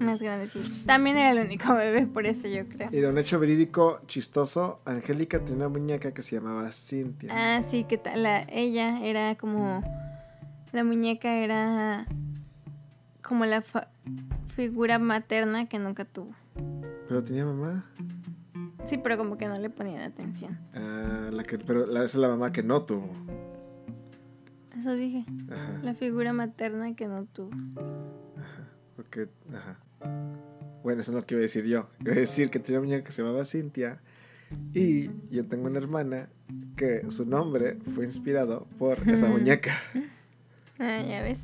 más 0.00 0.20
grandes. 0.20 0.52
También 0.86 1.16
era 1.16 1.32
el 1.32 1.46
único 1.46 1.74
bebé, 1.74 2.06
por 2.06 2.26
eso 2.26 2.48
yo 2.48 2.66
creo. 2.68 2.88
Era 2.92 3.10
un 3.10 3.18
hecho 3.18 3.38
verídico 3.38 4.00
chistoso. 4.06 4.80
Angélica 4.84 5.38
tenía 5.40 5.56
una 5.56 5.68
muñeca 5.68 6.12
que 6.12 6.22
se 6.22 6.36
llamaba 6.36 6.70
Cintia. 6.72 7.30
Ah, 7.32 7.62
sí, 7.68 7.84
que 7.84 8.00
la, 8.14 8.42
ella 8.50 9.04
era 9.04 9.36
como. 9.36 9.82
La 10.72 10.84
muñeca 10.84 11.36
era 11.36 12.06
como 13.22 13.44
la 13.44 13.64
figura 14.54 14.98
materna 14.98 15.68
que 15.68 15.78
nunca 15.78 16.04
tuvo. 16.04 16.34
¿Pero 17.08 17.24
tenía 17.24 17.44
mamá? 17.44 17.86
Sí, 18.88 18.98
pero 18.98 19.16
como 19.16 19.36
que 19.36 19.48
no 19.48 19.58
le 19.58 19.70
ponían 19.70 20.02
atención. 20.02 20.58
Ah, 20.74 21.30
la 21.32 21.42
que, 21.42 21.58
pero 21.58 21.86
la, 21.86 22.00
esa 22.04 22.04
es 22.04 22.14
la 22.16 22.28
mamá 22.28 22.52
que 22.52 22.62
no 22.62 22.82
tuvo. 22.82 23.10
Eso 24.86 24.94
dije. 24.94 25.24
La 25.82 25.94
figura 25.94 26.32
materna 26.32 26.94
que 26.94 27.08
no 27.08 27.24
tuvo. 27.24 27.50
Porque, 28.94 29.26
ajá. 29.52 29.80
Bueno, 30.84 31.00
eso 31.00 31.10
es 31.10 31.16
lo 31.16 31.26
que 31.26 31.34
iba 31.34 31.40
a 31.40 31.42
decir 31.42 31.64
yo. 31.64 31.88
Iba 32.02 32.12
a 32.12 32.14
decir 32.14 32.50
que 32.50 32.60
tenía 32.60 32.78
una 32.78 32.86
muñeca 32.86 33.04
que 33.04 33.10
se 33.10 33.22
llamaba 33.22 33.44
Cintia. 33.44 33.98
Y 34.74 35.10
yo 35.28 35.44
tengo 35.44 35.66
una 35.66 35.78
hermana 35.78 36.28
que 36.76 37.10
su 37.10 37.26
nombre 37.26 37.78
fue 37.96 38.04
inspirado 38.04 38.68
por 38.78 39.10
esa 39.10 39.26
muñeca. 39.28 39.76
Ah, 40.78 41.02
ya 41.02 41.20
ves. 41.22 41.40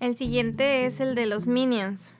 El 0.00 0.18
siguiente 0.18 0.84
es 0.84 1.00
el 1.00 1.14
de 1.14 1.24
los 1.24 1.46
Minions. 1.46 2.12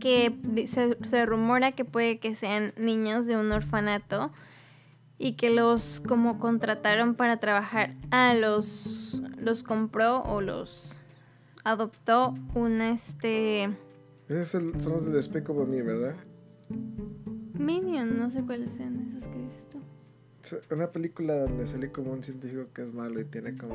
Que 0.00 0.34
se, 0.66 0.98
se 1.06 1.24
rumora 1.24 1.70
que 1.70 1.84
puede 1.84 2.18
que 2.18 2.34
sean 2.34 2.72
niños 2.76 3.28
de 3.28 3.36
un 3.36 3.52
orfanato 3.52 4.32
y 5.18 5.32
que 5.32 5.50
los 5.50 6.00
como 6.00 6.38
contrataron 6.38 7.14
para 7.14 7.38
trabajar. 7.38 7.94
Ah, 8.10 8.34
los 8.34 9.20
los 9.38 9.62
compró 9.62 10.22
o 10.22 10.40
los 10.40 10.98
adoptó 11.64 12.34
un 12.54 12.80
este... 12.80 13.76
Esos 14.28 14.48
son 14.48 14.72
los 14.72 15.04
de 15.04 15.12
Despicable 15.12 15.64
Me, 15.64 15.82
¿verdad? 15.82 16.16
Minion, 17.54 18.18
no 18.18 18.30
sé 18.30 18.42
cuáles 18.42 18.72
sean 18.72 19.08
esos 19.08 19.28
que 19.28 19.38
dices 19.38 19.68
tú. 19.70 20.74
Una 20.74 20.92
película 20.92 21.34
donde 21.34 21.66
sale 21.66 21.90
como 21.90 22.12
un 22.12 22.22
científico 22.22 22.66
que 22.74 22.82
es 22.82 22.92
malo 22.92 23.20
y 23.20 23.24
tiene 23.24 23.56
como 23.56 23.74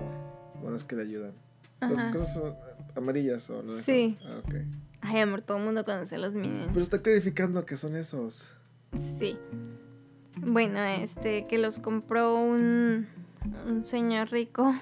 buenos 0.62 0.83
que 0.83 0.95
le 0.95 1.03
ayudan. 1.03 1.33
Las 1.81 2.05
cosas 2.05 2.33
son 2.33 2.55
amarillas 2.95 3.50
o 3.50 3.62
no. 3.62 3.81
Sí. 3.81 4.17
Ah, 4.25 4.41
ok. 4.45 4.55
Ay, 5.01 5.19
amor, 5.19 5.41
todo 5.41 5.57
el 5.57 5.65
mundo 5.65 5.83
conoce 5.83 6.15
a 6.15 6.19
los 6.19 6.33
Minions. 6.33 6.69
Pero 6.71 6.81
está 6.81 7.01
clarificando 7.01 7.65
que 7.65 7.75
son 7.75 7.95
esos. 7.95 8.55
Sí. 9.19 9.38
Bueno, 10.37 10.83
este, 10.83 11.45
que 11.47 11.57
los 11.57 11.79
compró 11.79 12.35
un, 12.35 13.07
un 13.67 13.85
señor 13.87 14.31
rico 14.31 14.73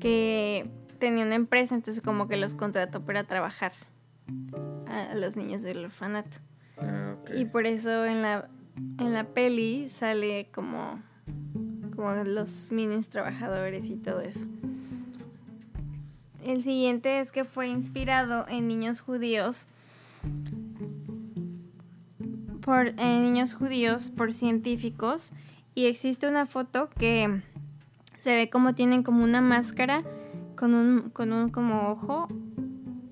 que 0.00 0.68
tenía 0.98 1.24
una 1.24 1.34
empresa, 1.34 1.74
entonces 1.74 2.02
como 2.02 2.28
que 2.28 2.36
los 2.36 2.54
contrató 2.54 3.04
para 3.04 3.24
trabajar 3.24 3.72
a 4.86 5.14
los 5.14 5.36
niños 5.36 5.62
del 5.62 5.84
orfanato. 5.84 6.38
Ah, 6.78 7.16
y 7.34 7.44
por 7.44 7.66
eso 7.66 8.04
en 8.06 8.22
la, 8.22 8.48
en 8.98 9.12
la 9.12 9.24
peli 9.24 9.88
sale 9.88 10.48
como, 10.52 11.00
como 11.94 12.12
los 12.24 12.70
minis 12.70 13.08
trabajadores 13.08 13.88
y 13.88 13.96
todo 13.96 14.20
eso. 14.20 14.46
El 16.44 16.62
siguiente 16.62 17.20
es 17.20 17.30
que 17.30 17.44
fue 17.44 17.68
inspirado 17.68 18.46
en 18.48 18.66
niños 18.66 19.00
judíos 19.00 19.66
por 22.64 22.88
en 22.98 23.22
niños 23.22 23.52
judíos 23.52 24.10
por 24.10 24.32
científicos 24.32 25.32
y 25.74 25.86
existe 25.86 26.28
una 26.28 26.46
foto 26.46 26.88
que 26.98 27.42
se 28.20 28.34
ve 28.34 28.50
como 28.50 28.74
tienen 28.74 29.02
como 29.02 29.24
una 29.24 29.40
máscara 29.40 30.02
con 30.56 30.74
un, 30.74 31.10
con 31.10 31.32
un 31.32 31.50
como 31.50 31.90
ojo 31.90 32.28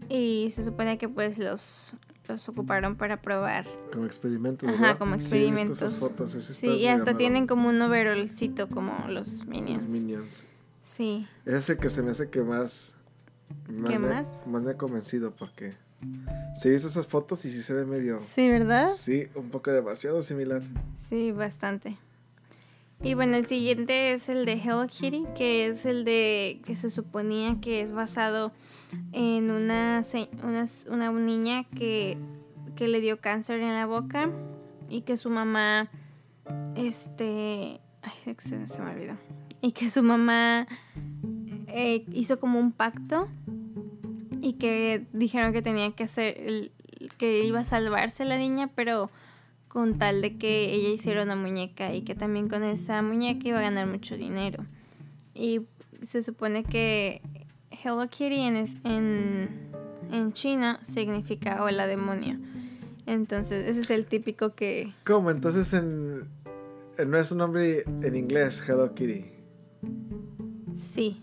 y 0.08 0.48
se 0.50 0.64
supone 0.64 0.98
que 0.98 1.08
pues 1.08 1.38
los, 1.38 1.96
los 2.28 2.48
ocuparon 2.48 2.96
para 2.96 3.20
probar. 3.22 3.66
Como 3.92 4.06
experimentos. 4.06 4.68
Ajá, 4.68 4.98
como 4.98 5.14
experimentos. 5.14 5.78
Sí, 5.78 5.96
fotos, 5.98 6.32
sí 6.32 6.66
y 6.68 6.86
hasta 6.86 7.16
tienen 7.16 7.46
como 7.46 7.68
un 7.68 7.80
overolcito 7.82 8.68
como 8.68 9.06
los 9.08 9.46
minions. 9.46 9.84
Los 9.84 9.92
minions. 9.92 10.46
Sí. 10.82 11.26
Ese 11.44 11.76
que 11.76 11.88
se 11.88 12.02
me 12.02 12.10
hace 12.10 12.30
que 12.30 12.42
más... 12.42 12.96
más 13.68 13.90
¿Qué 13.90 13.98
más? 13.98 14.28
más 14.46 14.62
me 14.62 14.72
ha 14.72 14.76
convencido 14.76 15.34
porque... 15.34 15.74
Se 16.54 16.70
visto 16.70 16.88
esas 16.88 17.06
fotos 17.06 17.44
y 17.44 17.50
sí 17.50 17.62
se 17.62 17.74
ve 17.74 17.84
medio... 17.84 18.20
Sí, 18.20 18.48
¿verdad? 18.48 18.90
Sí, 18.94 19.26
un 19.34 19.50
poco 19.50 19.70
demasiado 19.70 20.22
similar. 20.22 20.62
Sí, 21.08 21.32
bastante. 21.32 21.96
Y 23.02 23.14
bueno, 23.14 23.36
el 23.36 23.46
siguiente 23.46 24.12
es 24.12 24.28
el 24.28 24.44
de 24.44 24.52
Hello 24.52 24.86
Kitty, 24.86 25.24
que 25.34 25.66
es 25.66 25.86
el 25.86 26.04
de 26.04 26.60
que 26.66 26.76
se 26.76 26.90
suponía 26.90 27.58
que 27.60 27.80
es 27.80 27.94
basado 27.94 28.52
en 29.12 29.50
una, 29.50 30.04
una, 30.42 30.64
una 30.90 31.12
niña 31.12 31.64
que, 31.76 32.18
que, 32.76 32.88
le 32.88 33.00
dio 33.00 33.18
cáncer 33.20 33.60
en 33.60 33.72
la 33.72 33.86
boca 33.86 34.30
y 34.90 35.02
que 35.02 35.16
su 35.16 35.30
mamá, 35.30 35.90
este, 36.76 37.80
ay, 38.02 38.36
se, 38.38 38.66
se 38.66 38.82
me 38.82 38.90
olvidó, 38.90 39.16
y 39.62 39.72
que 39.72 39.88
su 39.88 40.02
mamá 40.02 40.66
eh, 41.68 42.04
hizo 42.12 42.38
como 42.38 42.58
un 42.58 42.72
pacto 42.72 43.28
y 44.40 44.54
que 44.54 45.06
dijeron 45.12 45.52
que 45.52 45.62
tenía 45.62 45.92
que 45.92 46.04
hacer, 46.04 46.70
que 47.18 47.44
iba 47.44 47.60
a 47.60 47.64
salvarse 47.64 48.24
la 48.24 48.38
niña, 48.38 48.70
pero 48.74 49.10
con 49.68 49.98
tal 49.98 50.20
de 50.22 50.36
que 50.36 50.72
ella 50.72 50.88
hiciera 50.88 51.22
una 51.22 51.36
muñeca 51.36 51.94
y 51.94 52.02
que 52.02 52.14
también 52.14 52.48
con 52.48 52.64
esa 52.64 53.02
muñeca 53.02 53.48
iba 53.48 53.58
a 53.58 53.62
ganar 53.62 53.86
mucho 53.86 54.16
dinero. 54.16 54.64
Y 55.34 55.62
se 56.02 56.22
supone 56.22 56.64
que 56.64 57.22
Hello 57.70 58.08
Kitty 58.08 58.40
en, 58.40 59.70
en 60.10 60.32
chino 60.32 60.78
significa 60.82 61.62
hola 61.62 61.86
demonio. 61.86 62.38
Entonces, 63.06 63.68
ese 63.68 63.80
es 63.80 63.90
el 63.90 64.06
típico 64.06 64.54
que... 64.54 64.92
¿Cómo? 65.04 65.30
Entonces 65.30 65.72
en... 65.72 66.28
no 67.06 67.18
es 67.18 67.32
un 67.32 67.38
nombre 67.38 67.84
en 68.02 68.16
inglés, 68.16 68.62
Hello 68.66 68.94
Kitty. 68.94 69.24
Sí. 70.92 71.20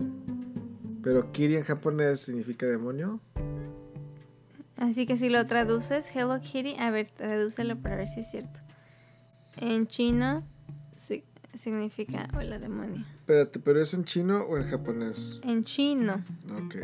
Pero 1.07 1.31
Kitty 1.31 1.55
en 1.55 1.63
japonés 1.63 2.19
significa 2.19 2.65
demonio. 2.65 3.21
Así 4.75 5.05
que 5.05 5.15
si 5.15 5.29
lo 5.29 5.47
traduces, 5.47 6.05
Hello 6.13 6.37
Kitty, 6.41 6.75
a 6.77 6.91
ver, 6.91 7.07
tradúcelo 7.07 7.81
para 7.81 7.95
ver 7.95 8.09
si 8.09 8.19
es 8.19 8.29
cierto. 8.29 8.59
En 9.55 9.87
chino 9.87 10.43
significa 11.53 12.27
hola 12.37 12.59
demonio. 12.59 13.05
Espérate, 13.19 13.57
¿pero 13.57 13.81
es 13.81 13.93
en 13.93 14.03
chino 14.03 14.41
o 14.41 14.57
en 14.57 14.69
japonés? 14.69 15.39
En 15.43 15.63
chino. 15.63 16.15
Ok. 16.65 16.75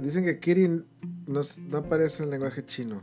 Dicen 0.00 0.24
que 0.24 0.40
Kitty 0.40 0.66
no, 1.26 1.40
no 1.58 1.76
aparece 1.76 2.22
en 2.22 2.28
el 2.28 2.30
lenguaje 2.30 2.64
chino. 2.64 3.02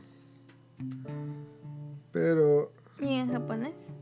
Pero... 2.11 2.73
¿Y 2.99 3.17
en 3.19 3.31
japonés? 3.31 3.93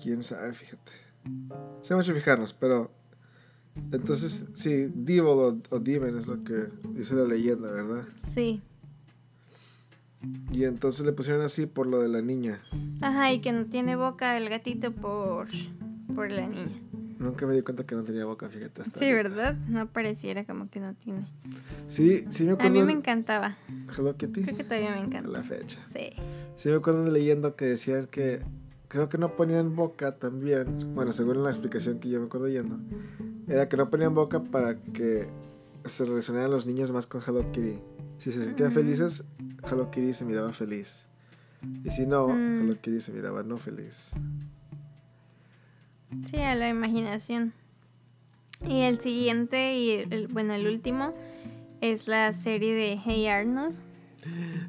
Quién 0.00 0.22
sabe, 0.22 0.52
fíjate. 0.52 1.09
Se 1.82 1.94
mucho 1.94 2.14
fijarnos, 2.14 2.52
pero 2.52 2.90
entonces, 3.92 4.46
sí, 4.54 4.90
Devil 4.94 5.20
o, 5.26 5.58
o, 5.70 5.78
Demon 5.80 6.18
es 6.18 6.26
lo 6.26 6.42
que 6.44 6.68
dice 6.90 7.14
la 7.14 7.24
leyenda, 7.24 7.70
¿verdad? 7.70 8.04
Sí. 8.34 8.60
Y 10.52 10.64
entonces 10.64 11.06
le 11.06 11.12
pusieron 11.12 11.42
así 11.42 11.66
por 11.66 11.86
lo 11.86 12.00
de 12.00 12.08
la 12.08 12.20
niña. 12.20 12.62
Ajá, 13.00 13.32
y 13.32 13.40
que 13.40 13.52
no 13.52 13.66
tiene 13.66 13.96
boca 13.96 14.36
el 14.36 14.48
gatito 14.48 14.92
por, 14.92 15.48
por 16.14 16.30
la 16.30 16.46
niña. 16.46 16.78
Nunca 17.18 17.46
me 17.46 17.54
di 17.54 17.62
cuenta 17.62 17.84
que 17.84 17.94
no 17.94 18.02
tenía 18.02 18.24
boca, 18.24 18.48
fíjate. 18.48 18.82
Hasta 18.82 18.98
sí, 18.98 19.12
¿verdad? 19.12 19.54
No 19.68 19.86
pareciera 19.86 20.44
como 20.44 20.70
que 20.70 20.80
no 20.80 20.94
tiene. 20.94 21.26
Sí, 21.86 22.24
sí 22.30 22.44
me 22.44 22.52
acuerdo. 22.52 22.70
A 22.70 22.80
mí 22.80 22.82
me 22.82 22.92
encantaba. 22.92 23.56
Hello 23.96 24.16
Kitty. 24.16 24.42
Creo 24.42 24.56
que 24.56 24.64
todavía 24.64 24.92
me 24.92 25.02
encanta. 25.02 25.28
A 25.28 25.32
la 25.32 25.42
fecha. 25.42 25.78
Sí. 25.92 26.12
Sí 26.56 26.68
me 26.70 26.76
acuerdo 26.76 27.04
de 27.04 27.10
leyendo 27.10 27.56
que 27.56 27.66
decían 27.66 28.06
que 28.06 28.40
creo 28.90 29.08
que 29.08 29.18
no 29.18 29.36
ponían 29.36 29.76
boca 29.76 30.16
también. 30.16 30.94
Bueno, 30.94 31.12
según 31.12 31.42
la 31.44 31.50
explicación 31.50 32.00
que 32.00 32.10
yo 32.10 32.18
me 32.20 32.26
acuerdo 32.26 32.48
yendo 32.48 32.76
era 33.48 33.68
que 33.68 33.76
no 33.76 33.88
ponían 33.88 34.14
boca 34.14 34.42
para 34.42 34.76
que 34.76 35.28
se 35.84 36.04
relacionaran 36.04 36.50
los 36.50 36.66
niños 36.66 36.90
más 36.90 37.06
con 37.06 37.22
Hello 37.26 37.50
Kitty. 37.52 37.78
Si 38.18 38.32
se 38.32 38.44
sentían 38.44 38.72
felices, 38.72 39.24
Hello 39.70 39.90
Kitty 39.90 40.12
se 40.12 40.24
miraba 40.24 40.52
feliz. 40.52 41.04
Y 41.84 41.90
si 41.90 42.04
no, 42.04 42.28
mm. 42.28 42.62
Hello 42.62 42.80
Kitty 42.80 43.00
se 43.00 43.12
miraba 43.12 43.44
no 43.44 43.58
feliz. 43.58 44.10
Sí, 46.26 46.38
a 46.38 46.56
la 46.56 46.68
imaginación. 46.68 47.52
Y 48.68 48.80
el 48.80 49.00
siguiente, 49.00 49.76
y 49.76 49.90
el, 50.10 50.26
bueno, 50.26 50.52
el 50.52 50.66
último, 50.66 51.14
es 51.80 52.08
la 52.08 52.32
serie 52.32 52.74
de 52.74 53.00
Hey 53.02 53.28
Arnold. 53.28 53.76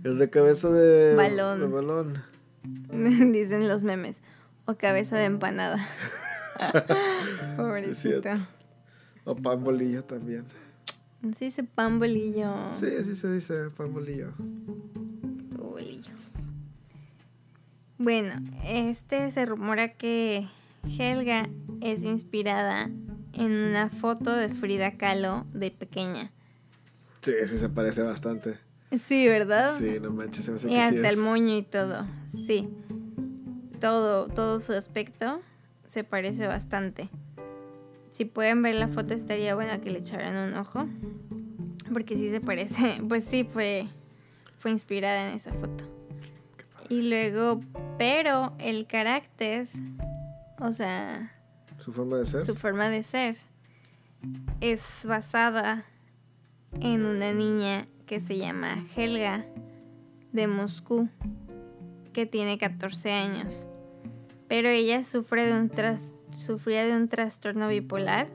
El 0.04 0.20
de 0.20 0.30
cabeza 0.30 0.70
de 0.70 1.16
balón. 1.16 1.60
De 1.60 1.66
balón. 1.66 2.31
Dicen 2.92 3.68
los 3.68 3.84
memes. 3.84 4.18
O 4.66 4.76
cabeza 4.76 5.18
de 5.18 5.26
empanada. 5.26 5.88
Pobrecito. 7.58 8.30
O 9.26 9.36
pan 9.36 9.64
bolillo 9.64 10.04
también. 10.04 10.46
Se 11.38 11.46
dice 11.46 11.64
pan 11.64 12.00
bolillo. 12.00 12.54
Sí, 12.78 12.88
así 13.00 13.16
se 13.16 13.32
dice 13.32 13.70
pan 13.70 13.94
bolillo. 13.94 14.34
Bolillo. 14.38 16.14
Bueno, 17.98 18.34
este 18.66 19.30
se 19.32 19.46
rumora 19.46 19.94
que 19.94 20.48
Helga 20.98 21.48
es 21.82 22.04
inspirada 22.04 22.90
en 23.34 23.52
una 23.52 23.90
foto 23.90 24.36
de 24.36 24.50
Frida 24.50 24.98
Kahlo 24.98 25.46
de 25.54 25.70
pequeña. 25.70 26.32
Sí, 27.22 27.34
sí 27.46 27.60
se 27.60 27.70
parece 27.70 28.02
bastante. 28.02 28.58
Sí, 29.00 29.28
¿verdad? 29.28 29.76
Sí, 29.78 30.00
no 30.02 30.12
manches, 30.12 30.46
se 30.46 30.70
Y 30.70 30.76
hasta 30.76 31.10
el 31.10 31.18
moño 31.18 31.56
y 31.56 31.64
todo. 31.64 32.06
Sí. 32.46 32.70
Todo, 33.80 34.28
todo 34.28 34.60
su 34.60 34.74
aspecto 34.74 35.42
se 35.88 36.04
parece 36.04 36.48
bastante. 36.48 37.10
Si 38.12 38.26
pueden 38.26 38.62
ver 38.62 38.76
la 38.76 38.88
foto 38.90 39.14
estaría 39.14 39.56
bueno 39.56 39.80
que 39.82 39.90
le 39.90 40.00
echaran 40.00 40.36
un 40.36 40.58
ojo. 40.58 40.88
Porque 41.92 42.18
sí 42.18 42.30
se 42.30 42.42
parece. 42.42 43.02
Pues 43.08 43.24
sí, 43.24 43.44
fue, 43.44 43.88
fue 44.60 44.72
inspirada 44.72 45.30
en 45.30 45.36
esa 45.36 45.54
foto. 45.54 45.86
Y 46.90 47.10
luego, 47.10 47.62
pero 47.98 48.54
el 48.60 48.86
carácter, 48.86 49.68
o 50.60 50.74
sea... 50.74 51.34
Su 51.80 51.94
forma 51.94 52.18
de 52.18 52.26
ser. 52.26 52.46
Su 52.46 52.56
forma 52.56 52.90
de 52.90 53.04
ser 53.04 53.38
es 54.60 54.82
basada 55.06 55.86
en 56.80 57.06
una 57.06 57.32
niña 57.32 57.88
que 58.12 58.20
se 58.20 58.38
llama 58.38 58.86
Helga 58.98 59.46
de 60.34 60.46
Moscú, 60.46 61.08
que 62.12 62.26
tiene 62.26 62.58
14 62.58 63.10
años. 63.10 63.70
Pero 64.50 64.68
ella 64.68 65.06
sufre 65.06 65.46
de 65.46 65.58
un 65.58 65.70
tras 65.70 66.02
sufría 66.36 66.86
de 66.86 66.94
un 66.94 67.08
trastorno 67.08 67.70
bipolar 67.70 68.28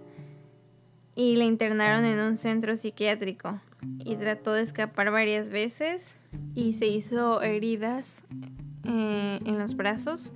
y 1.14 1.36
la 1.36 1.44
internaron 1.44 2.06
en 2.06 2.20
un 2.20 2.38
centro 2.38 2.74
psiquiátrico 2.74 3.60
y 3.98 4.16
trató 4.16 4.54
de 4.54 4.62
escapar 4.62 5.10
varias 5.10 5.50
veces 5.50 6.16
y 6.54 6.72
se 6.72 6.86
hizo 6.86 7.42
heridas 7.42 8.22
eh, 8.84 9.40
en 9.44 9.58
los 9.58 9.76
brazos 9.76 10.32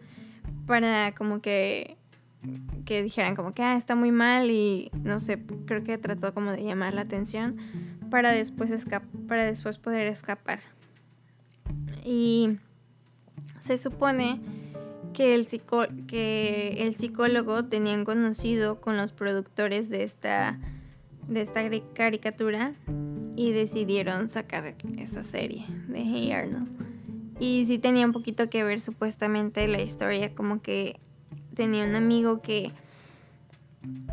para 0.66 1.14
como 1.14 1.40
que 1.40 1.96
que 2.84 3.02
dijeran 3.02 3.36
como 3.36 3.54
que 3.54 3.62
ah, 3.62 3.76
está 3.76 3.94
muy 3.94 4.12
mal 4.12 4.50
y 4.50 4.90
no 5.02 5.18
sé, 5.18 5.42
creo 5.64 5.82
que 5.82 5.96
trató 5.96 6.34
como 6.34 6.52
de 6.52 6.62
llamar 6.62 6.92
la 6.92 7.02
atención 7.02 7.56
para 8.10 8.32
después 8.32 8.70
para 9.28 9.44
después 9.44 9.78
poder 9.78 10.06
escapar. 10.06 10.60
Y 12.04 12.58
se 13.60 13.78
supone 13.78 14.40
que 15.12 15.34
el, 15.34 15.46
que 16.06 16.76
el 16.78 16.96
psicólogo 16.96 17.64
tenían 17.64 18.04
conocido 18.04 18.80
con 18.80 18.96
los 18.96 19.12
productores 19.12 19.88
de 19.90 20.04
esta, 20.04 20.58
de 21.28 21.42
esta 21.42 21.62
caricatura 21.94 22.74
y 23.36 23.52
decidieron 23.52 24.28
sacar 24.28 24.74
esa 24.98 25.24
serie 25.24 25.66
de 25.88 26.00
Hey 26.00 26.32
Arnold. 26.32 26.68
Y 27.38 27.64
sí 27.66 27.78
tenía 27.78 28.04
un 28.04 28.12
poquito 28.12 28.50
que 28.50 28.62
ver 28.62 28.80
supuestamente 28.80 29.66
la 29.66 29.80
historia, 29.80 30.34
como 30.34 30.60
que 30.60 31.00
tenía 31.54 31.84
un 31.84 31.94
amigo 31.94 32.42
que, 32.42 32.70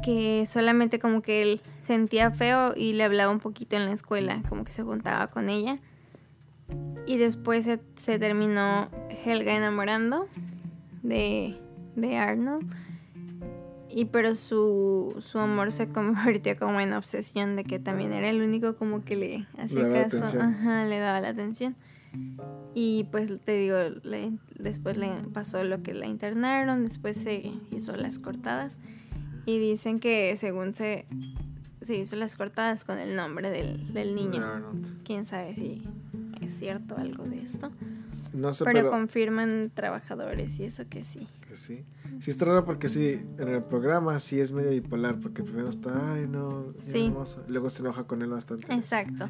que 0.03 0.45
solamente 0.47 0.99
como 0.99 1.21
que 1.21 1.41
él 1.41 1.61
sentía 1.87 2.31
feo 2.31 2.73
y 2.75 2.93
le 2.93 3.05
hablaba 3.05 3.31
un 3.31 3.39
poquito 3.39 3.77
en 3.77 3.85
la 3.85 3.93
escuela, 3.93 4.43
como 4.49 4.65
que 4.65 4.71
se 4.71 4.83
juntaba 4.83 5.27
con 5.27 5.49
ella. 5.49 5.79
Y 7.05 7.17
después 7.17 7.63
se, 7.63 7.79
se 7.95 8.19
terminó 8.19 8.89
Helga 9.25 9.55
enamorando 9.55 10.27
de, 11.01 11.57
Arnold. 12.17 12.69
Y 13.89 14.05
pero 14.05 14.35
su, 14.35 15.15
su 15.19 15.39
amor 15.39 15.71
se 15.71 15.87
convirtió 15.93 16.57
como 16.59 16.81
en 16.81 16.93
obsesión 16.93 17.55
de 17.55 17.63
que 17.63 17.79
también 17.79 18.11
era 18.11 18.29
el 18.29 18.41
único 18.41 18.75
como 18.75 19.03
que 19.03 19.15
le 19.15 19.47
hacía 19.57 20.09
caso. 20.09 20.39
Ajá, 20.39 20.85
le 20.85 20.99
daba 20.99 21.21
la 21.21 21.29
atención. 21.29 21.75
Y 22.73 23.05
pues 23.05 23.31
te 23.43 23.57
digo, 23.57 23.77
después 24.59 24.97
le 24.97 25.09
pasó 25.33 25.63
lo 25.63 25.81
que 25.81 25.93
la 25.93 26.05
internaron, 26.05 26.85
después 26.85 27.17
se 27.17 27.53
hizo 27.71 27.95
las 27.95 28.19
cortadas. 28.19 28.73
Y 29.45 29.59
dicen 29.59 29.99
que 29.99 30.35
según 30.37 30.75
se, 30.75 31.05
se 31.87 31.95
hizo 31.95 32.15
las 32.17 32.35
cortadas 32.35 32.83
con 32.83 32.99
el 32.99 33.15
nombre 33.15 33.49
del, 33.49 33.93
del 33.93 34.13
niño. 34.13 34.43
Quién 35.03 35.25
sabe 35.25 35.55
si 35.55 35.81
es 36.41 36.53
cierto 36.59 36.97
algo 36.97 37.23
de 37.23 37.41
esto. 37.41 37.71
No 38.33 38.53
sé, 38.53 38.65
pero, 38.65 38.91
confirman 38.91 39.71
trabajadores 39.73 40.59
y 40.59 40.65
eso 40.65 40.83
que 40.89 41.01
sí. 41.01 41.27
Que 41.47 41.55
sí. 41.55 41.85
Sí 42.19 42.29
está 42.29 42.45
raro 42.45 42.65
porque 42.65 42.89
sí, 42.89 43.21
en 43.37 43.47
el 43.47 43.63
programa 43.63 44.19
sí 44.19 44.39
es 44.39 44.51
medio 44.51 44.69
bipolar 44.69 45.19
porque 45.19 45.43
primero 45.43 45.69
está, 45.69 46.13
ay 46.13 46.27
no, 46.27 46.73
sí. 46.77 47.05
hermoso. 47.05 47.43
Y 47.47 47.51
luego 47.51 47.69
se 47.69 47.81
enoja 47.81 48.03
con 48.03 48.21
él 48.21 48.29
bastante. 48.29 48.71
Exacto. 48.73 49.29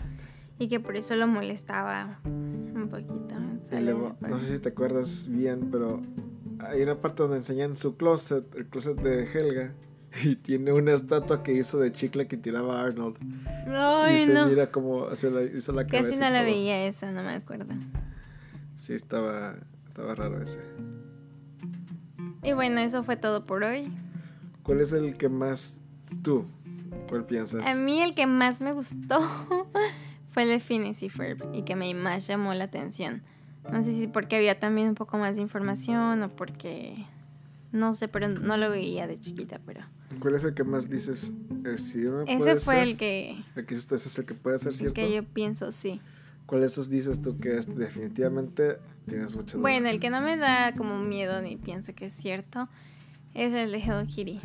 Y 0.60 0.67
que 0.67 0.80
por 0.80 0.98
eso 0.98 1.15
lo 1.15 1.28
molestaba 1.28 2.20
un 2.26 2.88
poquito. 2.89 3.36
Y 3.72 3.82
luego, 3.82 4.15
no 4.22 4.39
sé 4.39 4.56
si 4.56 4.60
te 4.60 4.70
acuerdas 4.70 5.28
bien, 5.30 5.70
pero 5.72 6.02
hay 6.60 6.82
una 6.82 7.00
parte 7.00 7.22
donde 7.22 7.38
enseñan 7.38 7.78
su 7.78 7.96
closet, 7.96 8.43
el 8.56 8.65
closet 8.65 9.00
de 9.00 9.24
Helga. 9.32 9.74
Y 10.24 10.36
tiene 10.36 10.72
una 10.72 10.93
estatua 10.93 11.43
que 11.43 11.54
hizo 11.54 11.78
de 11.80 11.91
chicle 11.91 12.28
que 12.28 12.38
tiraba 12.38 12.82
Arnold. 12.82 13.17
Ay, 13.67 14.15
y 14.15 14.26
se 14.26 14.46
mira 14.46 14.72
como 14.72 15.13
se 15.15 15.30
la, 15.30 15.43
hizo 15.43 15.72
la 15.74 15.86
cabeza. 15.86 16.10
Casi 16.10 16.20
no 16.20 16.30
la 16.30 16.43
veía 16.43 16.86
esa, 16.86 17.12
no 17.12 17.24
me 17.24 17.34
acuerdo. 17.34 17.74
Sí, 18.76 18.93
estaba, 18.93 19.56
estaba 19.88 20.15
raro 20.15 20.41
ese. 20.41 20.60
Y 22.43 22.54
bueno, 22.54 22.80
eso 22.80 23.04
fue 23.04 23.17
todo 23.17 23.46
por 23.46 23.63
hoy. 23.63 23.91
¿Cuál 24.63 24.82
es 24.82 24.93
el 24.93 25.17
que 25.17 25.30
más 25.30 25.82
tú, 26.24 26.46
cuál 27.10 27.26
piensas? 27.26 27.65
A 27.65 27.76
mí 27.76 28.02
el 28.02 28.15
que 28.15 28.28
más 28.28 28.62
me 28.62 28.74
gustó 28.74 29.20
fue 30.30 30.43
el 30.43 30.50
de 30.50 30.60
Phineas 30.60 31.02
y 31.04 31.12
y 31.54 31.63
que 31.63 31.76
me 31.76 31.93
más 31.93 32.28
llamó 32.28 32.54
la 32.54 32.65
atención. 32.65 33.24
No 33.72 33.84
sé 33.84 33.93
si 33.93 34.08
porque 34.08 34.38
había 34.38 34.60
también 34.60 34.89
un 34.89 34.96
poco 34.96 35.17
más 35.17 35.36
de 35.36 35.41
información 35.41 36.24
o 36.24 36.30
porque 36.30 37.06
No 37.71 37.93
sé, 37.93 38.08
pero 38.08 38.30
no 38.30 38.58
lo 38.58 38.69
veía 38.69 39.08
de 39.08 39.19
chiquita, 39.19 39.60
pero... 39.65 39.82
¿Cuál 40.19 40.36
es 40.36 40.43
el 40.43 40.53
que 40.53 40.63
más 40.63 40.89
dices? 40.89 41.34
Eh, 41.65 41.75
ese 42.27 42.60
fue 42.60 42.82
el 42.82 42.97
que... 42.97 43.43
El 43.56 43.65
que 43.65 43.75
ese 43.75 43.95
es 43.95 44.17
el 44.17 44.25
que 44.25 44.34
puede 44.34 44.58
ser 44.60 44.73
cierto. 44.73 44.99
El 44.99 45.08
que 45.08 45.13
yo 45.13 45.23
pienso, 45.23 45.71
sí. 45.71 46.01
¿Cuál 46.45 46.62
de 46.62 46.67
esos 46.67 46.89
dices 46.89 47.21
tú 47.21 47.38
que 47.39 47.58
es, 47.58 47.75
definitivamente 47.75 48.77
tienes 49.06 49.36
mucha 49.36 49.58
Bueno, 49.58 49.89
el 49.89 49.99
que 49.99 50.10
no 50.10 50.21
me 50.21 50.38
da 50.38 50.73
como 50.75 50.97
miedo 50.97 51.41
ni 51.41 51.58
pienso 51.58 51.93
que 51.93 52.06
es 52.06 52.13
cierto 52.13 52.69
es 53.34 53.53
el 53.53 53.71
de 53.71 53.80
Hello 53.80 54.06
Kitty. 54.08 54.39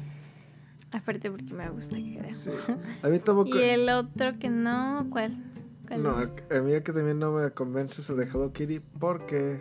Aparte 0.90 1.30
porque 1.30 1.54
me 1.54 1.70
gusta, 1.70 1.94
creo. 1.94 2.32
Sí. 2.32 2.50
A 3.02 3.08
mí 3.08 3.20
tampoco... 3.20 3.56
y 3.56 3.61
el 3.62 3.88
otro 3.88 4.37
que 4.38 4.50
no, 4.50 5.06
¿cuál? 5.11 5.42
no, 5.96 6.11
a 6.11 6.61
mí 6.61 6.72
el 6.72 6.82
que 6.82 6.92
también 6.92 7.20
no 7.20 7.32
me 7.32 7.50
convence 7.52 8.00
es 8.00 8.11
el 8.11 8.16
de 8.16 8.24
Hello 8.24 8.52
Kitty 8.52 8.80
porque... 8.98 9.61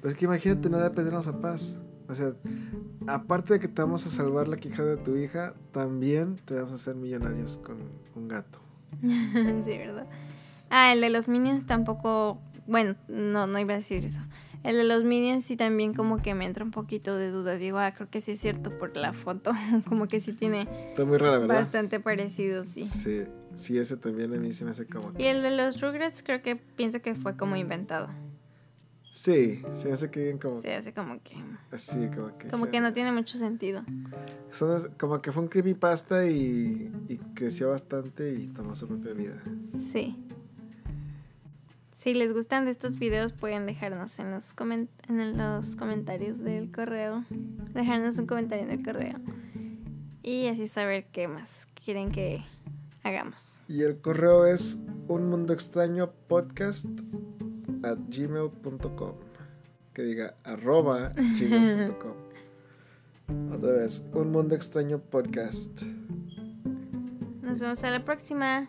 Pues 0.00 0.14
que 0.14 0.24
imagínate 0.24 0.70
nada 0.70 0.84
de 0.84 0.94
pedirnos 0.94 1.26
a 1.26 1.40
paz. 1.40 1.82
O 2.08 2.14
sea, 2.14 2.32
aparte 3.14 3.54
de 3.54 3.60
que 3.60 3.68
te 3.68 3.82
vamos 3.82 4.06
a 4.06 4.10
salvar 4.10 4.48
la 4.48 4.56
quijada 4.56 4.90
de 4.90 4.96
tu 4.96 5.16
hija, 5.16 5.54
también 5.72 6.36
te 6.44 6.54
vamos 6.54 6.72
a 6.72 6.74
hacer 6.76 6.94
millonarios 6.94 7.58
con 7.58 7.78
un 8.14 8.28
gato. 8.28 8.60
sí, 9.00 9.78
¿verdad? 9.78 10.06
Ah, 10.70 10.92
el 10.92 11.00
de 11.00 11.10
los 11.10 11.28
Minions 11.28 11.66
tampoco. 11.66 12.40
Bueno, 12.66 12.94
no, 13.08 13.46
no 13.46 13.58
iba 13.58 13.74
a 13.74 13.78
decir 13.78 14.04
eso. 14.04 14.20
El 14.62 14.76
de 14.76 14.84
los 14.84 15.04
Minions 15.04 15.44
sí 15.44 15.56
también 15.56 15.94
como 15.94 16.20
que 16.20 16.34
me 16.34 16.44
entra 16.44 16.64
un 16.64 16.70
poquito 16.70 17.16
de 17.16 17.30
duda. 17.30 17.56
Digo, 17.56 17.78
ah, 17.78 17.92
creo 17.92 18.10
que 18.10 18.20
sí 18.20 18.32
es 18.32 18.40
cierto 18.40 18.76
por 18.78 18.96
la 18.96 19.12
foto. 19.12 19.52
como 19.88 20.06
que 20.06 20.20
sí 20.20 20.32
tiene... 20.32 20.68
Está 20.88 21.04
muy 21.04 21.18
rara, 21.18 21.38
¿verdad? 21.38 21.62
Bastante 21.62 21.98
parecido, 21.98 22.64
sí. 22.64 22.84
Sí, 22.84 23.22
sí, 23.54 23.78
ese 23.78 23.96
también 23.96 24.34
a 24.34 24.36
mí 24.36 24.52
se 24.52 24.64
me 24.64 24.72
hace 24.72 24.86
como... 24.86 25.12
Y 25.18 25.24
el 25.24 25.42
de 25.42 25.56
los 25.56 25.80
Rugrats 25.80 26.22
creo 26.22 26.42
que 26.42 26.56
pienso 26.56 27.00
que 27.00 27.14
fue 27.14 27.36
como 27.36 27.56
inventado. 27.56 28.08
Sí, 29.12 29.62
se 29.72 29.92
hace 29.92 30.10
que 30.10 30.38
como... 30.38 30.60
Se 30.60 30.74
hace 30.74 30.94
como 30.94 31.20
que... 31.22 31.34
Así, 31.72 32.08
como 32.14 32.38
que... 32.38 32.48
Como 32.48 32.70
que 32.70 32.80
no 32.80 32.92
tiene 32.92 33.12
mucho 33.12 33.36
sentido. 33.38 33.82
como 34.98 35.20
que 35.20 35.32
fue 35.32 35.42
un 35.42 35.48
creepypasta 35.48 36.26
y, 36.26 36.92
y 37.08 37.16
creció 37.34 37.70
bastante 37.70 38.34
y 38.34 38.46
tomó 38.48 38.74
su 38.74 38.86
propia 38.86 39.12
vida. 39.12 39.42
Sí. 39.92 40.16
Si 42.00 42.14
les 42.14 42.32
gustan 42.32 42.64
de 42.64 42.70
estos 42.70 42.98
videos 42.98 43.32
pueden 43.32 43.66
dejarnos 43.66 44.18
en 44.20 44.30
los, 44.30 44.54
en 45.08 45.36
los 45.36 45.76
comentarios 45.76 46.38
del 46.38 46.70
correo. 46.70 47.24
Dejarnos 47.74 48.16
un 48.18 48.26
comentario 48.26 48.64
en 48.64 48.70
el 48.70 48.82
correo. 48.82 49.18
Y 50.22 50.46
así 50.46 50.68
saber 50.68 51.06
qué 51.12 51.28
más 51.28 51.66
quieren 51.84 52.12
que 52.12 52.44
hagamos. 53.02 53.60
Y 53.68 53.82
el 53.82 54.00
correo 54.00 54.46
es 54.46 54.78
un 55.08 55.28
mundo 55.28 55.52
extraño 55.52 56.12
podcast 56.28 56.86
at 57.82 57.98
gmail.com. 58.08 59.14
Que 59.92 60.02
diga 60.02 60.34
arroba 60.44 61.12
gmail.com. 61.38 62.14
Otra 63.54 63.72
vez, 63.72 64.06
un 64.12 64.32
mundo 64.32 64.54
extraño 64.54 64.98
podcast. 64.98 65.82
Nos 67.42 67.60
vemos 67.60 67.82
a 67.84 67.90
la 67.90 68.04
próxima. 68.04 68.68